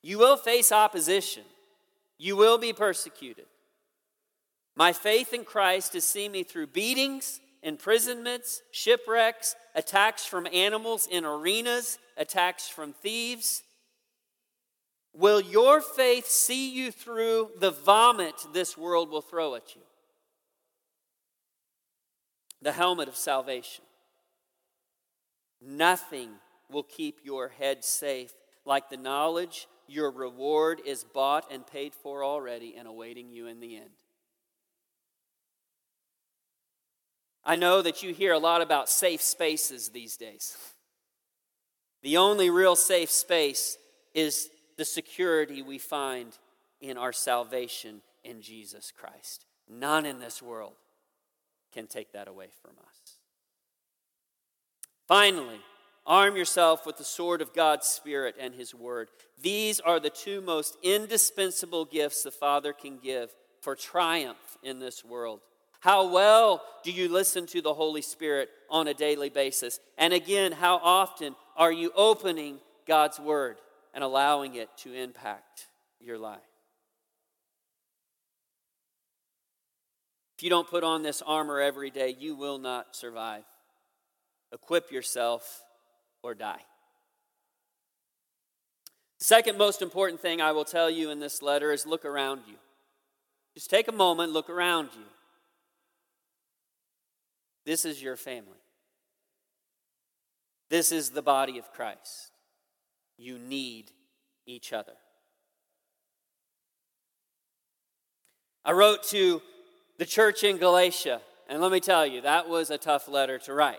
You 0.02 0.18
will 0.18 0.36
face 0.36 0.72
opposition, 0.72 1.44
you 2.18 2.34
will 2.34 2.58
be 2.58 2.72
persecuted. 2.72 3.46
My 4.74 4.92
faith 4.92 5.32
in 5.32 5.44
Christ 5.44 5.92
has 5.92 6.04
seen 6.04 6.32
me 6.32 6.42
through 6.42 6.68
beatings, 6.68 7.40
imprisonments, 7.62 8.62
shipwrecks, 8.72 9.54
attacks 9.74 10.24
from 10.24 10.48
animals 10.52 11.06
in 11.08 11.24
arenas, 11.24 11.98
attacks 12.16 12.68
from 12.68 12.92
thieves. 12.92 13.62
Will 15.12 15.40
your 15.40 15.80
faith 15.80 16.26
see 16.26 16.74
you 16.74 16.90
through 16.90 17.50
the 17.60 17.70
vomit 17.70 18.34
this 18.52 18.76
world 18.76 19.10
will 19.10 19.22
throw 19.22 19.54
at 19.54 19.76
you? 19.76 19.82
The 22.64 22.72
helmet 22.72 23.08
of 23.08 23.14
salvation. 23.14 23.84
Nothing 25.60 26.30
will 26.70 26.82
keep 26.82 27.20
your 27.22 27.48
head 27.48 27.84
safe 27.84 28.32
like 28.64 28.88
the 28.88 28.96
knowledge 28.96 29.68
your 29.86 30.10
reward 30.10 30.80
is 30.86 31.04
bought 31.04 31.52
and 31.52 31.66
paid 31.66 31.92
for 31.92 32.24
already 32.24 32.74
and 32.74 32.88
awaiting 32.88 33.30
you 33.30 33.48
in 33.48 33.60
the 33.60 33.76
end. 33.76 33.90
I 37.44 37.56
know 37.56 37.82
that 37.82 38.02
you 38.02 38.14
hear 38.14 38.32
a 38.32 38.38
lot 38.38 38.62
about 38.62 38.88
safe 38.88 39.20
spaces 39.20 39.90
these 39.90 40.16
days. 40.16 40.56
The 42.02 42.16
only 42.16 42.48
real 42.48 42.76
safe 42.76 43.10
space 43.10 43.76
is 44.14 44.48
the 44.78 44.86
security 44.86 45.60
we 45.60 45.76
find 45.76 46.32
in 46.80 46.96
our 46.96 47.12
salvation 47.12 48.00
in 48.24 48.40
Jesus 48.40 48.90
Christ. 48.90 49.44
None 49.68 50.06
in 50.06 50.18
this 50.18 50.42
world 50.42 50.72
can 51.74 51.86
take 51.86 52.12
that 52.12 52.28
away 52.28 52.48
from 52.62 52.72
us. 52.78 53.18
Finally, 55.06 55.60
arm 56.06 56.36
yourself 56.36 56.86
with 56.86 56.96
the 56.96 57.04
sword 57.04 57.42
of 57.42 57.52
God's 57.52 57.86
Spirit 57.86 58.36
and 58.40 58.54
His 58.54 58.74
Word. 58.74 59.08
These 59.42 59.80
are 59.80 60.00
the 60.00 60.10
two 60.10 60.40
most 60.40 60.76
indispensable 60.82 61.84
gifts 61.84 62.22
the 62.22 62.30
Father 62.30 62.72
can 62.72 62.98
give 62.98 63.30
for 63.60 63.74
triumph 63.74 64.56
in 64.62 64.78
this 64.78 65.04
world. 65.04 65.40
How 65.80 66.10
well 66.10 66.62
do 66.82 66.90
you 66.92 67.10
listen 67.10 67.44
to 67.48 67.60
the 67.60 67.74
Holy 67.74 68.00
Spirit 68.00 68.48
on 68.70 68.88
a 68.88 68.94
daily 68.94 69.28
basis? 69.28 69.80
And 69.98 70.14
again, 70.14 70.52
how 70.52 70.76
often 70.82 71.36
are 71.56 71.72
you 71.72 71.92
opening 71.94 72.60
God's 72.86 73.20
Word 73.20 73.58
and 73.92 74.02
allowing 74.02 74.54
it 74.54 74.70
to 74.78 74.94
impact 74.94 75.66
your 76.00 76.18
life? 76.18 76.40
You 80.44 80.50
don't 80.50 80.68
put 80.68 80.84
on 80.84 81.02
this 81.02 81.22
armor 81.22 81.58
every 81.58 81.88
day, 81.88 82.14
you 82.20 82.36
will 82.36 82.58
not 82.58 82.94
survive. 82.94 83.44
Equip 84.52 84.92
yourself 84.92 85.62
or 86.22 86.34
die. 86.34 86.60
The 89.20 89.24
second 89.24 89.56
most 89.56 89.80
important 89.80 90.20
thing 90.20 90.42
I 90.42 90.52
will 90.52 90.66
tell 90.66 90.90
you 90.90 91.08
in 91.08 91.18
this 91.18 91.40
letter 91.40 91.72
is 91.72 91.86
look 91.86 92.04
around 92.04 92.42
you. 92.46 92.56
Just 93.54 93.70
take 93.70 93.88
a 93.88 93.92
moment, 93.92 94.32
look 94.32 94.50
around 94.50 94.90
you. 94.94 95.06
This 97.64 97.86
is 97.86 98.02
your 98.02 98.18
family. 98.18 98.60
This 100.68 100.92
is 100.92 101.08
the 101.08 101.22
body 101.22 101.56
of 101.56 101.72
Christ. 101.72 102.32
You 103.16 103.38
need 103.38 103.92
each 104.46 104.74
other. 104.74 104.92
I 108.62 108.72
wrote 108.72 109.04
to 109.04 109.40
the 109.98 110.06
church 110.06 110.44
in 110.44 110.58
Galatia, 110.58 111.20
and 111.48 111.60
let 111.60 111.72
me 111.72 111.80
tell 111.80 112.06
you, 112.06 112.20
that 112.22 112.48
was 112.48 112.70
a 112.70 112.78
tough 112.78 113.08
letter 113.08 113.38
to 113.38 113.54
write. 113.54 113.78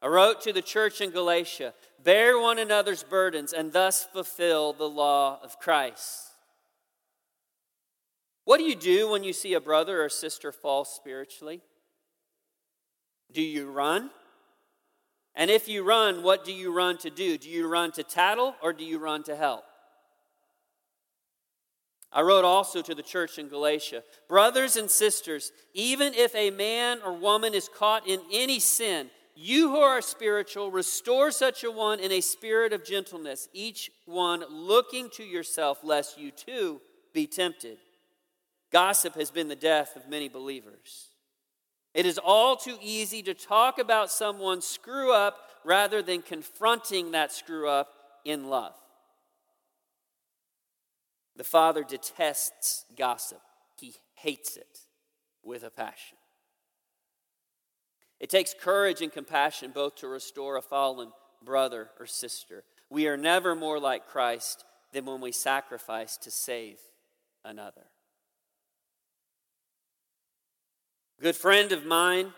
I 0.00 0.08
wrote 0.08 0.40
to 0.42 0.52
the 0.52 0.62
church 0.62 1.00
in 1.00 1.10
Galatia, 1.10 1.74
bear 2.02 2.38
one 2.38 2.58
another's 2.58 3.04
burdens 3.04 3.52
and 3.52 3.72
thus 3.72 4.04
fulfill 4.04 4.72
the 4.72 4.88
law 4.88 5.38
of 5.42 5.58
Christ. 5.60 6.30
What 8.44 8.58
do 8.58 8.64
you 8.64 8.74
do 8.74 9.10
when 9.10 9.22
you 9.22 9.32
see 9.32 9.54
a 9.54 9.60
brother 9.60 10.02
or 10.02 10.08
sister 10.08 10.50
fall 10.50 10.84
spiritually? 10.84 11.60
Do 13.32 13.40
you 13.40 13.70
run? 13.70 14.10
And 15.34 15.50
if 15.50 15.68
you 15.68 15.84
run, 15.84 16.22
what 16.22 16.44
do 16.44 16.52
you 16.52 16.74
run 16.74 16.98
to 16.98 17.10
do? 17.10 17.38
Do 17.38 17.48
you 17.48 17.68
run 17.68 17.92
to 17.92 18.02
tattle 18.02 18.56
or 18.60 18.72
do 18.72 18.84
you 18.84 18.98
run 18.98 19.22
to 19.24 19.36
help? 19.36 19.64
I 22.12 22.20
wrote 22.22 22.44
also 22.44 22.82
to 22.82 22.94
the 22.94 23.02
church 23.02 23.38
in 23.38 23.48
Galatia 23.48 24.02
Brothers 24.28 24.76
and 24.76 24.90
sisters, 24.90 25.52
even 25.74 26.14
if 26.14 26.34
a 26.34 26.50
man 26.50 27.00
or 27.04 27.12
woman 27.12 27.54
is 27.54 27.68
caught 27.68 28.06
in 28.06 28.20
any 28.32 28.60
sin, 28.60 29.10
you 29.34 29.70
who 29.70 29.78
are 29.78 30.02
spiritual, 30.02 30.70
restore 30.70 31.30
such 31.30 31.64
a 31.64 31.70
one 31.70 32.00
in 32.00 32.12
a 32.12 32.20
spirit 32.20 32.72
of 32.72 32.84
gentleness, 32.84 33.48
each 33.52 33.90
one 34.04 34.44
looking 34.50 35.08
to 35.10 35.24
yourself, 35.24 35.78
lest 35.82 36.18
you 36.18 36.30
too 36.30 36.80
be 37.14 37.26
tempted. 37.26 37.78
Gossip 38.70 39.14
has 39.14 39.30
been 39.30 39.48
the 39.48 39.56
death 39.56 39.96
of 39.96 40.08
many 40.08 40.28
believers. 40.28 41.08
It 41.94 42.06
is 42.06 42.18
all 42.18 42.56
too 42.56 42.76
easy 42.80 43.22
to 43.22 43.34
talk 43.34 43.78
about 43.78 44.10
someone's 44.10 44.66
screw 44.66 45.12
up 45.12 45.38
rather 45.64 46.02
than 46.02 46.22
confronting 46.22 47.12
that 47.12 47.32
screw 47.32 47.68
up 47.68 47.92
in 48.24 48.48
love. 48.48 48.74
The 51.36 51.44
Father 51.44 51.84
detests 51.84 52.84
gossip, 52.96 53.40
He 53.78 53.94
hates 54.14 54.56
it 54.56 54.80
with 55.42 55.64
a 55.64 55.70
passion. 55.70 56.18
It 58.20 58.30
takes 58.30 58.54
courage 58.54 59.02
and 59.02 59.10
compassion 59.10 59.72
both 59.74 59.96
to 59.96 60.08
restore 60.08 60.56
a 60.56 60.62
fallen 60.62 61.10
brother 61.44 61.90
or 61.98 62.06
sister. 62.06 62.62
We 62.88 63.08
are 63.08 63.16
never 63.16 63.56
more 63.56 63.80
like 63.80 64.06
Christ 64.06 64.64
than 64.92 65.06
when 65.06 65.20
we 65.20 65.32
sacrifice 65.32 66.16
to 66.18 66.30
save 66.30 66.78
another. 67.44 67.86
good 71.22 71.36
friend 71.36 71.70
of 71.70 71.86
mine. 71.86 72.32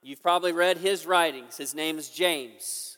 You've 0.00 0.22
probably 0.22 0.52
read 0.52 0.78
his 0.78 1.04
writings. 1.04 1.56
His 1.56 1.74
name 1.74 1.98
is 1.98 2.08
James. 2.08 2.96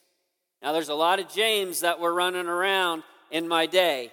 Now, 0.61 0.73
there's 0.73 0.89
a 0.89 0.95
lot 0.95 1.19
of 1.19 1.27
James 1.27 1.79
that 1.79 1.99
were 1.99 2.13
running 2.13 2.45
around 2.45 3.01
in 3.31 3.47
my 3.47 3.65
day. 3.65 4.11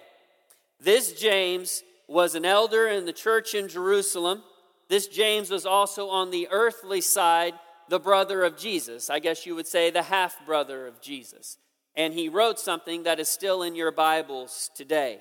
This 0.85 1.13
James 1.13 1.83
was 2.07 2.35
an 2.35 2.45
elder 2.45 2.87
in 2.87 3.07
the 3.07 3.11
church 3.11 3.55
in 3.55 3.67
Jerusalem. 3.67 4.43
This 4.87 5.07
James 5.07 5.49
was 5.49 5.65
also 5.65 6.09
on 6.09 6.29
the 6.29 6.47
earthly 6.51 7.01
side, 7.01 7.55
the 7.89 7.99
brother 7.99 8.43
of 8.43 8.55
Jesus. 8.55 9.09
I 9.09 9.17
guess 9.17 9.47
you 9.47 9.55
would 9.55 9.65
say 9.65 9.89
the 9.89 10.03
half 10.03 10.45
brother 10.45 10.85
of 10.85 11.01
Jesus. 11.01 11.57
And 11.95 12.13
he 12.13 12.29
wrote 12.29 12.59
something 12.59 13.01
that 13.03 13.19
is 13.19 13.27
still 13.27 13.63
in 13.63 13.73
your 13.73 13.91
Bibles 13.91 14.69
today. 14.75 15.17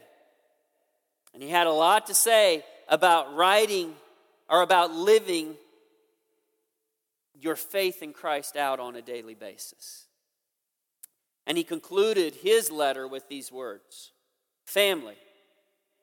And 1.33 1.43
he 1.43 1.49
had 1.49 1.67
a 1.67 1.73
lot 1.73 2.09
to 2.09 2.15
say 2.15 2.63
about 2.87 3.35
writing 3.35 3.95
or 4.51 4.61
about 4.61 4.93
living 4.93 5.55
your 7.41 7.57
faith 7.57 8.03
in 8.03 8.13
Christ 8.13 8.55
out 8.55 8.81
on 8.81 8.97
a 8.97 9.03
daily 9.03 9.35
basis. 9.35 10.09
And 11.47 11.57
he 11.57 11.65
concluded 11.65 12.35
his 12.35 12.71
letter 12.71 13.09
with 13.09 13.31
these 13.31 13.51
words 13.51 14.13
Family, 14.67 15.17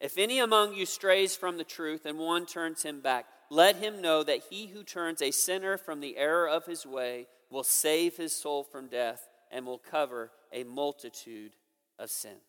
If 0.02 0.18
any 0.18 0.40
among 0.40 0.74
you 0.74 0.88
strays 0.88 1.36
from 1.36 1.58
the 1.58 1.64
truth 1.64 2.08
and 2.08 2.18
one 2.18 2.48
turns 2.48 2.82
him 2.82 3.02
back, 3.02 3.28
let 3.52 3.76
him 3.76 4.02
know 4.02 4.24
that 4.24 4.42
he 4.50 4.66
who 4.68 4.84
turns 4.84 5.22
a 5.22 5.30
sinner 5.30 5.78
from 5.78 6.00
the 6.00 6.18
error 6.18 6.50
of 6.50 6.66
his 6.66 6.88
way 6.88 7.28
will 7.52 7.64
save 7.64 8.18
his 8.18 8.36
soul 8.36 8.64
from 8.64 8.88
death 8.88 9.30
and 9.52 9.64
will 9.64 9.78
cover 9.78 10.32
a 10.52 10.64
multitude 10.64 11.52
of 12.00 12.10
sins. 12.10 12.42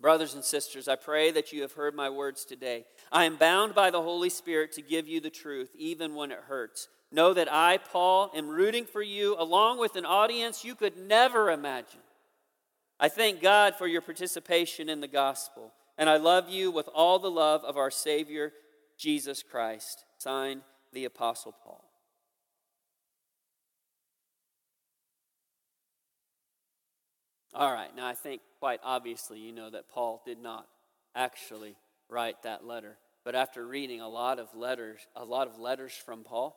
Brothers 0.00 0.34
and 0.34 0.42
sisters, 0.42 0.88
I 0.88 0.96
pray 0.96 1.30
that 1.30 1.52
you 1.52 1.60
have 1.60 1.72
heard 1.72 1.94
my 1.94 2.08
words 2.08 2.44
today. 2.46 2.86
I 3.12 3.24
am 3.24 3.36
bound 3.36 3.74
by 3.74 3.90
the 3.90 4.02
Holy 4.02 4.30
Spirit 4.30 4.72
to 4.72 4.82
give 4.82 5.06
you 5.06 5.20
the 5.20 5.30
truth, 5.30 5.70
even 5.76 6.14
when 6.14 6.32
it 6.32 6.40
hurts. 6.48 6.88
Know 7.12 7.34
that 7.34 7.52
I, 7.52 7.76
Paul, 7.76 8.30
am 8.34 8.48
rooting 8.48 8.86
for 8.86 9.02
you 9.02 9.36
along 9.38 9.78
with 9.78 9.94
an 9.94 10.06
audience 10.06 10.64
you 10.64 10.74
could 10.74 10.96
never 10.96 11.50
imagine. 11.50 12.00
I 13.02 13.08
thank 13.08 13.42
God 13.42 13.74
for 13.74 13.88
your 13.88 14.00
participation 14.00 14.88
in 14.88 15.00
the 15.00 15.08
gospel, 15.08 15.72
and 15.98 16.08
I 16.08 16.18
love 16.18 16.48
you 16.48 16.70
with 16.70 16.88
all 16.94 17.18
the 17.18 17.32
love 17.32 17.64
of 17.64 17.76
our 17.76 17.90
Savior, 17.90 18.52
Jesus 18.96 19.42
Christ. 19.42 20.04
Signed, 20.18 20.60
the 20.92 21.04
Apostle 21.04 21.52
Paul. 21.64 21.84
All 27.52 27.72
right, 27.72 27.90
now 27.96 28.06
I 28.06 28.14
think 28.14 28.40
quite 28.60 28.78
obviously 28.84 29.40
you 29.40 29.50
know 29.50 29.68
that 29.68 29.90
Paul 29.90 30.22
did 30.24 30.38
not 30.38 30.68
actually 31.16 31.74
write 32.08 32.44
that 32.44 32.64
letter. 32.64 32.98
But 33.24 33.34
after 33.34 33.66
reading 33.66 34.00
a 34.00 34.08
lot 34.08 34.38
of 34.38 34.54
letters, 34.54 35.00
a 35.16 35.24
lot 35.24 35.48
of 35.48 35.58
letters 35.58 35.92
from 35.92 36.22
Paul 36.22 36.56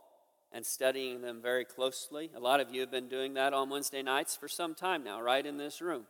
and 0.52 0.64
studying 0.64 1.22
them 1.22 1.42
very 1.42 1.66
closely, 1.66 2.30
a 2.36 2.40
lot 2.40 2.60
of 2.60 2.72
you 2.72 2.82
have 2.82 2.92
been 2.92 3.10
doing 3.10 3.34
that 3.34 3.52
on 3.52 3.72
Wednesday 3.72 4.04
nights 4.04 4.38
for 4.38 4.48
some 4.48 4.76
time 4.76 5.04
now, 5.04 5.20
right 5.20 5.44
in 5.44 5.58
this 5.58 5.82
room. 5.82 6.06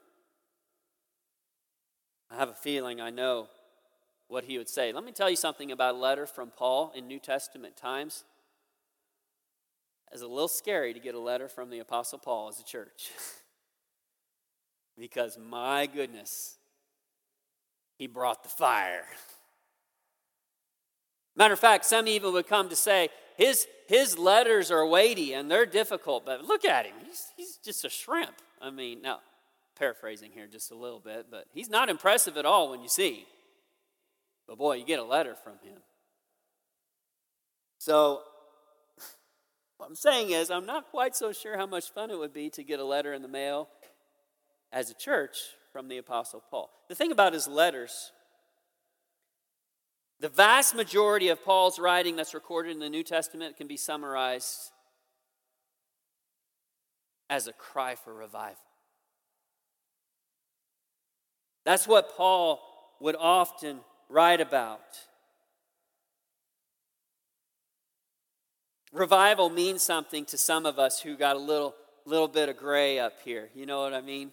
I 2.35 2.39
have 2.39 2.49
a 2.49 2.53
feeling 2.53 2.99
I 2.99 3.11
know 3.11 3.47
what 4.27 4.43
he 4.43 4.57
would 4.57 4.67
say. 4.67 4.91
Let 4.91 5.05
me 5.05 5.13
tell 5.13 5.29
you 5.29 5.37
something 5.37 5.71
about 5.71 5.95
a 5.95 5.97
letter 5.97 6.25
from 6.25 6.51
Paul 6.51 6.91
in 6.93 7.07
New 7.07 7.19
Testament 7.19 7.77
times. 7.77 8.25
It's 10.11 10.21
a 10.21 10.27
little 10.27 10.49
scary 10.49 10.93
to 10.93 10.99
get 10.99 11.15
a 11.15 11.19
letter 11.19 11.47
from 11.47 11.69
the 11.69 11.79
Apostle 11.79 12.19
Paul 12.19 12.49
as 12.49 12.59
a 12.59 12.63
church. 12.65 13.11
because 14.99 15.37
my 15.37 15.85
goodness, 15.85 16.57
he 17.97 18.05
brought 18.05 18.43
the 18.43 18.49
fire. 18.49 19.05
Matter 21.37 21.53
of 21.53 21.59
fact, 21.59 21.85
some 21.85 22.05
even 22.05 22.33
would 22.33 22.47
come 22.47 22.67
to 22.67 22.75
say 22.75 23.07
his, 23.37 23.65
his 23.87 24.17
letters 24.17 24.71
are 24.71 24.85
weighty 24.85 25.33
and 25.33 25.49
they're 25.49 25.65
difficult, 25.65 26.25
but 26.25 26.43
look 26.43 26.65
at 26.65 26.85
him. 26.85 26.95
He's, 27.07 27.27
he's 27.37 27.55
just 27.63 27.85
a 27.85 27.89
shrimp. 27.89 28.35
I 28.61 28.71
mean, 28.71 29.01
now, 29.01 29.21
paraphrasing 29.75 30.31
here 30.31 30.47
just 30.47 30.71
a 30.71 30.75
little 30.75 30.99
bit, 30.99 31.27
but 31.29 31.45
he's 31.53 31.69
not 31.69 31.89
impressive 31.89 32.37
at 32.37 32.45
all 32.45 32.69
when 32.69 32.81
you 32.81 32.87
see. 32.87 33.25
But 34.47 34.57
boy, 34.57 34.77
you 34.77 34.85
get 34.85 34.99
a 34.99 35.03
letter 35.03 35.35
from 35.35 35.53
him. 35.63 35.79
So, 37.77 38.21
what 39.77 39.87
I'm 39.87 39.95
saying 39.95 40.31
is, 40.31 40.49
I'm 40.49 40.65
not 40.65 40.89
quite 40.89 41.15
so 41.15 41.31
sure 41.31 41.57
how 41.57 41.65
much 41.65 41.91
fun 41.91 42.11
it 42.11 42.17
would 42.17 42.33
be 42.33 42.49
to 42.51 42.63
get 42.63 42.79
a 42.79 42.85
letter 42.85 43.13
in 43.13 43.21
the 43.21 43.27
mail 43.27 43.69
as 44.71 44.89
a 44.89 44.93
church 44.93 45.37
from 45.71 45.87
the 45.87 45.97
Apostle 45.97 46.43
Paul. 46.49 46.69
The 46.89 46.95
thing 46.95 47.11
about 47.11 47.33
his 47.33 47.47
letters, 47.47 48.11
the 50.19 50.29
vast 50.29 50.75
majority 50.75 51.29
of 51.29 51.43
Paul's 51.43 51.79
writing 51.79 52.15
that's 52.15 52.33
recorded 52.33 52.71
in 52.71 52.79
the 52.79 52.89
New 52.89 53.03
Testament 53.03 53.57
can 53.57 53.67
be 53.67 53.77
summarized 53.77 54.71
as 57.29 57.47
a 57.47 57.53
cry 57.53 57.95
for 57.95 58.13
revival. 58.13 58.57
That's 61.65 61.87
what 61.87 62.15
Paul 62.15 62.61
would 62.99 63.15
often 63.19 63.79
write 64.07 64.39
about. 64.39 64.81
Revival 68.93 69.49
means 69.49 69.83
something 69.83 70.23
to 70.25 70.37
some 70.37 70.65
of 70.65 70.79
us 70.79 71.01
who 71.01 71.17
got 71.17 71.35
a 71.35 71.39
little 71.39 71.75
little 72.05 72.27
bit 72.27 72.49
of 72.49 72.57
gray 72.57 72.99
up 72.99 73.13
here. 73.25 73.49
You 73.55 73.65
know 73.65 73.81
what 73.81 73.93
I 73.93 74.01
mean? 74.01 74.31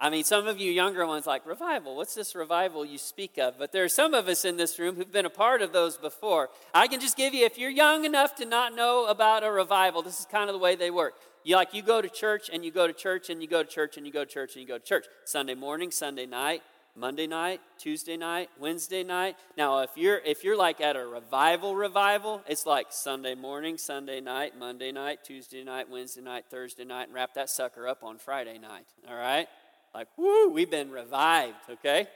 I 0.00 0.10
mean, 0.10 0.22
some 0.22 0.46
of 0.46 0.60
you 0.60 0.70
younger 0.70 1.04
ones 1.06 1.26
like, 1.26 1.44
revival, 1.44 1.96
what's 1.96 2.14
this 2.14 2.36
revival 2.36 2.84
you 2.84 2.98
speak 2.98 3.36
of? 3.36 3.58
But 3.58 3.72
there 3.72 3.82
are 3.82 3.88
some 3.88 4.14
of 4.14 4.28
us 4.28 4.44
in 4.44 4.56
this 4.56 4.78
room 4.78 4.94
who've 4.94 5.10
been 5.10 5.26
a 5.26 5.30
part 5.30 5.60
of 5.60 5.72
those 5.72 5.96
before. 5.96 6.50
I 6.72 6.86
can 6.86 7.00
just 7.00 7.16
give 7.16 7.34
you, 7.34 7.44
if 7.44 7.58
you're 7.58 7.68
young 7.70 8.04
enough 8.04 8.36
to 8.36 8.44
not 8.44 8.76
know 8.76 9.06
about 9.06 9.42
a 9.42 9.50
revival, 9.50 10.02
this 10.02 10.20
is 10.20 10.26
kind 10.26 10.48
of 10.48 10.54
the 10.54 10.60
way 10.60 10.76
they 10.76 10.92
work. 10.92 11.14
You 11.42 11.56
like 11.56 11.74
you 11.74 11.82
go 11.82 12.00
to 12.00 12.08
church 12.08 12.48
and 12.52 12.64
you 12.64 12.70
go 12.70 12.86
to 12.86 12.92
church 12.92 13.28
and 13.28 13.42
you 13.42 13.48
go 13.48 13.64
to 13.64 13.68
church 13.68 13.96
and 13.96 14.06
you 14.06 14.12
go 14.12 14.24
to 14.24 14.30
church 14.30 14.54
and 14.54 14.62
you 14.62 14.68
go 14.68 14.78
to 14.78 14.84
church. 14.84 15.06
Sunday 15.24 15.54
morning, 15.54 15.90
Sunday 15.90 16.26
night, 16.26 16.62
Monday 16.94 17.26
night, 17.26 17.60
Tuesday 17.78 18.16
night, 18.16 18.50
Wednesday 18.60 19.02
night. 19.02 19.36
Now, 19.56 19.80
if 19.80 19.90
you're 19.96 20.18
if 20.18 20.44
you're 20.44 20.56
like 20.56 20.80
at 20.80 20.96
a 20.96 21.06
revival 21.06 21.74
revival, 21.74 22.42
it's 22.46 22.66
like 22.66 22.88
Sunday 22.90 23.34
morning, 23.34 23.78
Sunday 23.78 24.20
night, 24.20 24.58
Monday 24.58 24.92
night, 24.92 25.20
Tuesday 25.24 25.64
night, 25.64 25.88
Wednesday 25.88 26.22
night, 26.22 26.46
Thursday 26.50 26.84
night, 26.84 27.04
and 27.04 27.14
wrap 27.14 27.34
that 27.34 27.50
sucker 27.50 27.86
up 27.86 28.02
on 28.02 28.18
Friday 28.18 28.58
night. 28.58 28.86
All 29.08 29.16
right? 29.16 29.48
Like, 29.94 30.08
woo, 30.16 30.50
we've 30.50 30.70
been 30.70 30.90
revived, 30.90 31.70
okay? 31.70 32.06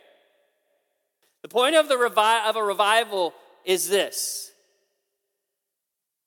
The 1.42 1.48
point 1.48 1.74
of, 1.74 1.88
the 1.88 1.96
revi- 1.96 2.48
of 2.48 2.56
a 2.56 2.62
revival 2.62 3.34
is 3.64 3.88
this 3.88 4.52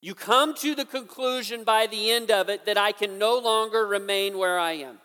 you 0.02 0.14
come 0.14 0.54
to 0.58 0.76
the 0.76 0.86
conclusion 0.86 1.64
by 1.64 1.88
the 1.88 2.12
end 2.12 2.30
of 2.30 2.48
it 2.48 2.66
that 2.68 2.78
I 2.78 2.92
can 2.92 3.18
no 3.18 3.40
longer 3.40 3.88
remain 3.88 4.38
where 4.38 4.60
I 4.60 4.74
am. 4.74 5.00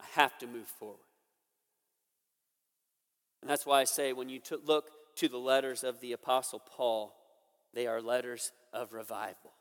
I 0.00 0.06
have 0.14 0.36
to 0.38 0.48
move 0.48 0.66
forward. 0.66 0.98
And 3.40 3.48
that's 3.48 3.64
why 3.64 3.80
I 3.80 3.84
say 3.84 4.12
when 4.12 4.28
you 4.28 4.40
look 4.64 4.90
to 5.18 5.28
the 5.28 5.38
letters 5.38 5.84
of 5.84 6.00
the 6.00 6.12
Apostle 6.12 6.58
Paul, 6.58 7.14
they 7.74 7.86
are 7.86 8.02
letters 8.02 8.50
of 8.72 8.92
revival. 8.92 9.52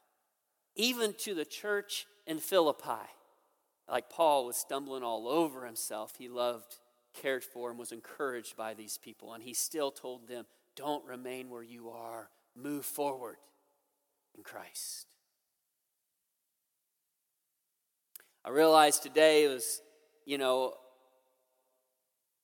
Even 0.76 1.14
to 1.20 1.36
the 1.36 1.46
church 1.46 2.08
in 2.26 2.40
Philippi, 2.40 3.06
like 3.90 4.10
Paul 4.10 4.46
was 4.46 4.58
stumbling 4.58 5.04
all 5.04 5.28
over 5.28 5.66
himself, 5.66 6.14
he 6.18 6.30
loved, 6.30 6.76
cared 7.14 7.44
for, 7.44 7.70
and 7.70 7.80
was 7.80 7.92
encouraged 7.92 8.56
by 8.56 8.74
these 8.74 8.98
people. 8.98 9.34
And 9.34 9.44
he 9.44 9.54
still 9.54 9.92
told 9.92 10.28
them, 10.28 10.46
Don't 10.76 11.04
remain 11.06 11.50
where 11.50 11.64
you 11.64 11.90
are, 11.90 12.30
move 12.56 12.86
forward 12.86 13.38
in 14.38 14.44
Christ. 14.44 15.08
I 18.46 18.50
realized 18.50 19.04
today 19.04 19.48
was, 19.48 19.82
you 20.26 20.38
know, 20.38 20.74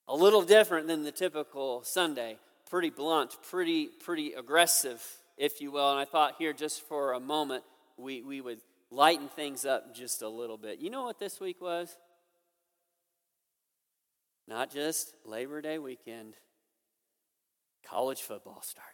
a 0.08 0.16
little 0.16 0.42
different 0.42 0.88
than 0.88 1.04
the 1.04 1.12
typical 1.12 1.84
Sunday. 1.84 2.38
Pretty 2.70 2.90
blunt, 2.90 3.38
pretty, 3.50 3.88
pretty 3.88 4.34
aggressive, 4.34 5.04
if 5.38 5.62
you 5.62 5.72
will. 5.72 5.92
And 5.92 6.00
I 6.00 6.06
thought 6.06 6.36
here, 6.38 6.54
just 6.54 6.82
for 6.88 7.14
a 7.14 7.20
moment, 7.20 7.64
we, 7.98 8.22
we 8.22 8.42
would 8.42 8.60
lighten 8.96 9.28
things 9.28 9.66
up 9.66 9.94
just 9.94 10.22
a 10.22 10.30
little 10.30 10.58
bit. 10.58 10.80
You 10.80 10.90
know 10.90 11.04
what 11.04 11.20
this 11.20 11.40
week 11.40 11.62
was? 11.62 11.98
Not 14.48 14.72
just 14.72 15.14
Labor 15.26 15.62
Day 15.62 15.78
weekend, 15.78 16.36
college 17.86 18.22
football 18.22 18.62
started. 18.62 18.92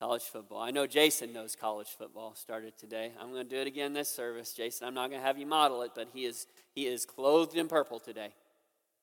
College 0.00 0.22
football. 0.22 0.60
I 0.60 0.70
know 0.72 0.86
Jason 0.86 1.32
knows 1.32 1.54
college 1.54 1.88
football 1.96 2.34
started 2.34 2.76
today. 2.76 3.12
I'm 3.20 3.30
going 3.30 3.48
to 3.48 3.54
do 3.54 3.60
it 3.60 3.68
again 3.68 3.92
this 3.92 4.08
service. 4.08 4.52
Jason, 4.52 4.86
I'm 4.86 4.94
not 4.94 5.10
going 5.10 5.20
to 5.20 5.26
have 5.26 5.38
you 5.38 5.46
model 5.46 5.82
it, 5.82 5.92
but 5.94 6.08
he 6.12 6.24
is 6.24 6.46
he 6.74 6.86
is 6.86 7.04
clothed 7.04 7.56
in 7.56 7.68
purple 7.68 8.00
today. 8.00 8.30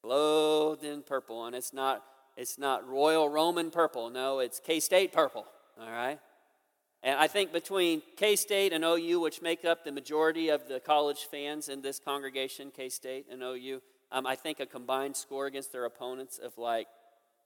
Clothed 0.02 0.84
in 0.84 1.02
purple 1.02 1.46
and 1.46 1.56
it's 1.56 1.72
not 1.72 2.04
it's 2.36 2.58
not 2.58 2.88
royal 2.88 3.30
Roman 3.30 3.70
purple. 3.70 4.10
No, 4.10 4.40
it's 4.40 4.60
K-State 4.60 5.14
purple. 5.14 5.46
All 5.80 5.90
right? 5.90 6.20
And 7.02 7.18
I 7.18 7.28
think 7.28 7.54
between 7.54 8.02
K 8.18 8.36
State 8.36 8.74
and 8.74 8.84
OU, 8.84 9.22
which 9.22 9.42
make 9.42 9.64
up 9.64 9.86
the 9.86 9.92
majority 9.92 10.50
of 10.50 10.68
the 10.68 10.80
college 10.80 11.28
fans 11.32 11.70
in 11.70 11.82
this 11.82 12.00
congregation, 12.00 12.72
K 12.76 12.90
State 12.90 13.28
and 13.32 13.42
OU, 13.42 13.82
um, 14.12 14.28
I 14.28 14.36
think 14.36 14.60
a 14.60 14.66
combined 14.66 15.16
score 15.16 15.46
against 15.46 15.72
their 15.72 15.86
opponents 15.86 16.40
of 16.40 16.58
like 16.58 16.88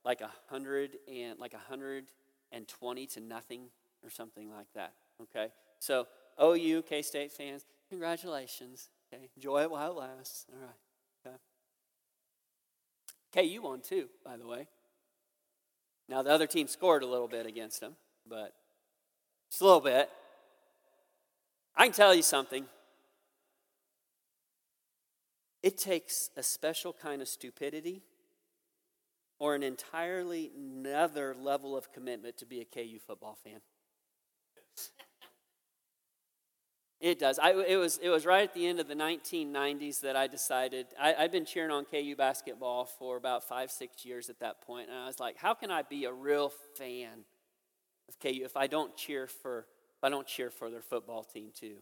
like 0.04 0.22
a 0.22 0.32
hundred 0.50 0.98
and 1.08 1.39
like 1.39 1.54
a 1.54 1.60
hundred 1.70 2.06
and 2.52 2.68
twenty 2.68 3.06
to 3.08 3.20
nothing 3.20 3.66
or 4.04 4.10
something 4.10 4.50
like 4.50 4.68
that. 4.74 4.94
Okay, 5.22 5.50
so 5.80 6.08
OU 6.42 6.82
K 6.84 7.04
State 7.04 7.32
fans, 7.32 7.63
congratulations. 7.89 8.89
Okay, 9.13 9.30
enjoy 9.36 9.62
it 9.62 9.70
while 9.70 9.92
it 9.92 9.98
lasts. 9.98 10.48
All 10.52 10.60
right. 10.60 11.38
Okay. 13.34 13.52
KU 13.52 13.62
won 13.62 13.82
too, 13.82 14.10
by 14.26 14.38
the 14.38 14.48
way. 14.48 14.68
Now 16.10 16.24
the 16.24 16.32
other 16.32 16.48
team 16.48 16.68
scored 16.68 17.04
a 17.04 17.08
little 17.08 17.28
bit 17.28 17.46
against 17.46 17.80
them, 17.82 17.96
but 18.28 18.54
just 19.54 19.62
a 19.62 19.66
little 19.66 19.82
bit. 19.82 20.10
I 21.76 21.84
can 21.84 21.94
tell 21.94 22.16
you 22.16 22.24
something. 22.24 22.66
It 25.62 25.78
takes 25.78 26.32
a 26.36 26.42
special 26.42 26.92
kind 26.92 27.22
of 27.22 27.28
stupidity 27.28 28.02
or 29.38 29.54
an 29.54 29.62
entirely 29.62 30.50
another 30.58 31.36
level 31.39 31.78
of 31.78 31.94
commitment 31.94 32.36
to 32.38 32.48
be 32.48 32.62
a 32.62 32.66
KU 32.66 32.98
football 33.06 33.38
fan. 33.44 33.62
It 37.00 37.20
does. 37.20 37.38
I, 37.38 37.52
it, 37.68 37.76
was, 37.76 37.98
it 38.02 38.08
was 38.08 38.26
right 38.26 38.44
at 38.44 38.54
the 38.54 38.66
end 38.66 38.80
of 38.80 38.88
the 38.88 38.96
1990s 38.96 40.00
that 40.00 40.16
I 40.16 40.28
decided. 40.28 40.86
I, 40.98 41.13
I'd 41.13 41.34
been 41.34 41.44
cheering 41.44 41.70
on 41.70 41.84
KU 41.84 42.16
basketball 42.16 42.86
for 42.86 43.18
about 43.18 43.44
five, 43.44 43.72
six 43.72 44.06
years 44.06 44.30
at 44.30 44.39
that 44.39 44.62
point, 44.62 44.88
and 44.88 44.98
I 44.98 45.08
was 45.08 45.20
like, 45.20 45.36
how 45.36 45.54
can 45.54 45.70
I 45.70 45.82
be 45.82 46.06
a 46.06 46.13
real 46.13 46.54
fan 46.78 47.26
KU 48.22 48.44
if 48.44 48.58
I 48.58 48.68
don't 48.68 48.96
cheer 48.96 49.28
for, 49.28 49.60
if 49.60 50.04
I 50.04 50.10
don't 50.10 50.28
cheer 50.28 50.50
for 50.50 50.70
their 50.70 50.82
football 50.82 51.24
team 51.24 51.50
too? 51.54 51.78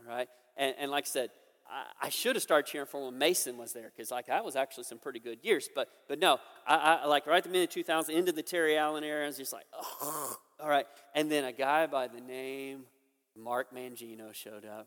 All 0.00 0.14
right? 0.14 0.28
And, 0.56 0.74
and 0.78 0.90
like 0.90 1.04
I 1.04 1.08
said, 1.08 1.30
I, 1.68 2.06
I 2.06 2.08
should 2.08 2.36
have 2.36 2.42
started 2.42 2.70
cheering 2.70 2.86
for 2.86 3.04
when 3.04 3.18
Mason 3.18 3.56
was 3.56 3.72
there 3.72 3.90
because 3.94 4.10
like 4.10 4.26
that 4.26 4.44
was 4.44 4.56
actually 4.56 4.84
some 4.84 4.98
pretty 4.98 5.20
good 5.20 5.38
years. 5.42 5.68
But 5.74 5.88
but 6.08 6.18
no, 6.18 6.38
I, 6.66 7.00
I 7.02 7.06
like 7.06 7.26
right 7.26 7.38
at 7.38 7.44
the 7.44 7.50
minute 7.50 7.70
2000 7.70 8.14
into 8.14 8.32
the 8.32 8.42
Terry 8.42 8.76
Allen 8.76 9.04
era, 9.04 9.24
I 9.24 9.26
was 9.26 9.36
just 9.36 9.52
like, 9.52 9.66
oh, 9.72 10.36
all 10.60 10.68
right. 10.68 10.86
And 11.14 11.30
then 11.30 11.44
a 11.44 11.52
guy 11.52 11.86
by 11.86 12.08
the 12.08 12.20
name 12.20 12.84
Mark 13.36 13.74
Mangino 13.74 14.32
showed 14.32 14.64
up, 14.64 14.86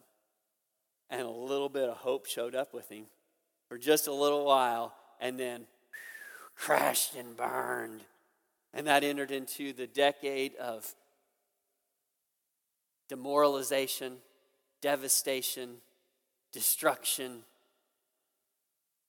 and 1.09 1.21
a 1.21 1.29
little 1.29 1.69
bit 1.69 1.89
of 1.89 1.97
hope 1.97 2.25
showed 2.25 2.55
up 2.55 2.73
with 2.73 2.89
him 2.89 3.05
for 3.67 3.77
just 3.77 4.07
a 4.07 4.13
little 4.13 4.45
while, 4.45 4.93
and 5.19 5.39
then 5.39 5.65
crashed 6.55 7.15
and 7.15 7.35
burned. 7.35 8.01
And 8.77 8.85
that 8.85 9.03
entered 9.03 9.31
into 9.31 9.73
the 9.73 9.87
decade 9.87 10.55
of 10.57 10.93
demoralization, 13.09 14.17
devastation, 14.81 15.77
destruction. 16.53 17.39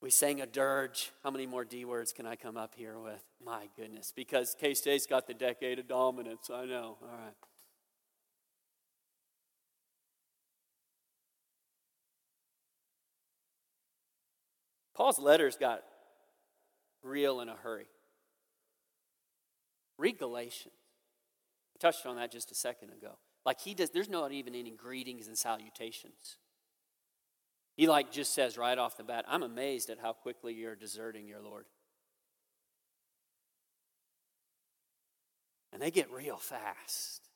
We 0.00 0.09
sang 0.09 0.40
a 0.40 0.46
dirge. 0.46 1.12
How 1.22 1.31
many 1.31 1.44
more 1.44 1.66
D 1.66 1.85
words 1.85 2.14
can 2.14 2.24
I 2.24 2.35
come 2.35 2.57
up 2.57 2.76
here 2.76 2.98
with? 2.98 3.22
My 3.44 3.68
goodness. 3.76 4.11
Because 4.16 4.57
K 4.59 4.72
State's 4.72 5.04
got 5.04 5.26
the 5.26 5.35
decade 5.35 5.78
of 5.78 5.87
dominance. 5.87 6.48
I 6.48 6.64
know. 6.64 6.96
All 7.02 7.09
right. 7.09 7.35
Paul's 14.94 15.18
letters 15.18 15.59
got 15.59 15.85
real 17.02 17.42
in 17.42 17.50
a 17.50 17.54
hurry. 17.54 17.87
Read 19.98 20.18
Galatians. 20.18 20.74
I 21.76 21.78
touched 21.78 22.06
on 22.06 22.16
that 22.16 22.32
just 22.32 22.50
a 22.50 22.54
second 22.54 22.90
ago. 22.90 23.18
Like 23.44 23.61
he 23.61 23.74
does, 23.74 23.90
there's 23.90 24.08
not 24.08 24.32
even 24.32 24.54
any 24.54 24.70
greetings 24.70 25.26
and 25.26 25.37
salutations. 25.37 26.37
He 27.76 27.87
like 27.87 28.11
just 28.11 28.34
says 28.34 28.58
right 28.58 28.78
off 28.78 28.96
the 28.96 29.04
bat, 29.04 29.24
I'm 29.28 29.42
amazed 29.42 29.90
at 29.90 29.98
how 30.00 30.12
quickly 30.12 30.54
you're 30.54 30.74
deserting 30.74 31.28
your 31.28 31.40
Lord. 31.40 31.66
And 35.72 35.80
they 35.80 35.90
get 35.90 36.11
real 36.11 36.37
fast. 36.37 37.28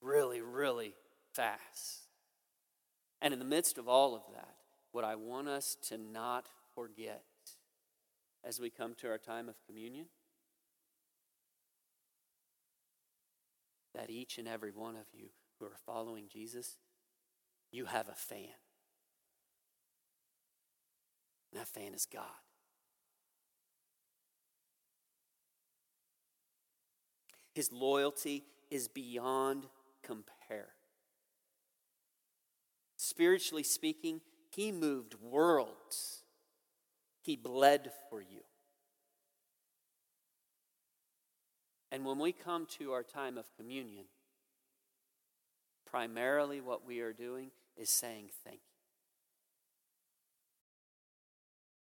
Really, 0.00 0.40
really 0.40 0.94
fast. 1.32 2.08
And 3.20 3.32
in 3.32 3.38
the 3.38 3.44
midst 3.44 3.78
of 3.78 3.88
all 3.88 4.14
of 4.14 4.22
that, 4.34 4.54
what 4.92 5.04
I 5.04 5.16
want 5.16 5.48
us 5.48 5.76
to 5.88 5.98
not 5.98 6.46
forget 6.74 7.24
as 8.44 8.60
we 8.60 8.70
come 8.70 8.94
to 8.96 9.08
our 9.08 9.18
time 9.18 9.48
of 9.48 9.54
communion 9.66 10.06
that 14.08 14.14
each 14.14 14.38
and 14.38 14.48
every 14.48 14.70
one 14.70 14.96
of 14.96 15.06
you 15.12 15.28
who 15.58 15.66
are 15.66 15.76
following 15.84 16.24
Jesus, 16.32 16.78
you 17.70 17.84
have 17.84 18.08
a 18.08 18.14
fan. 18.14 18.48
And 21.52 21.60
that 21.60 21.68
fan 21.68 21.94
is 21.94 22.06
God. 22.06 22.24
His 27.54 27.72
loyalty 27.72 28.44
is 28.70 28.88
beyond 28.88 29.66
compare. 30.02 30.68
Spiritually 32.96 33.62
speaking, 33.62 34.20
he 34.50 34.72
moved 34.72 35.14
worlds 35.20 36.22
he 37.28 37.36
bled 37.36 37.90
for 38.08 38.22
you. 38.22 38.40
And 41.90 42.04
when 42.04 42.18
we 42.18 42.32
come 42.32 42.66
to 42.78 42.92
our 42.92 43.02
time 43.02 43.38
of 43.38 43.46
communion, 43.56 44.04
primarily 45.86 46.60
what 46.60 46.86
we 46.86 47.00
are 47.00 47.12
doing 47.12 47.50
is 47.76 47.88
saying 47.90 48.28
thank 48.44 48.60
you. 48.70 48.77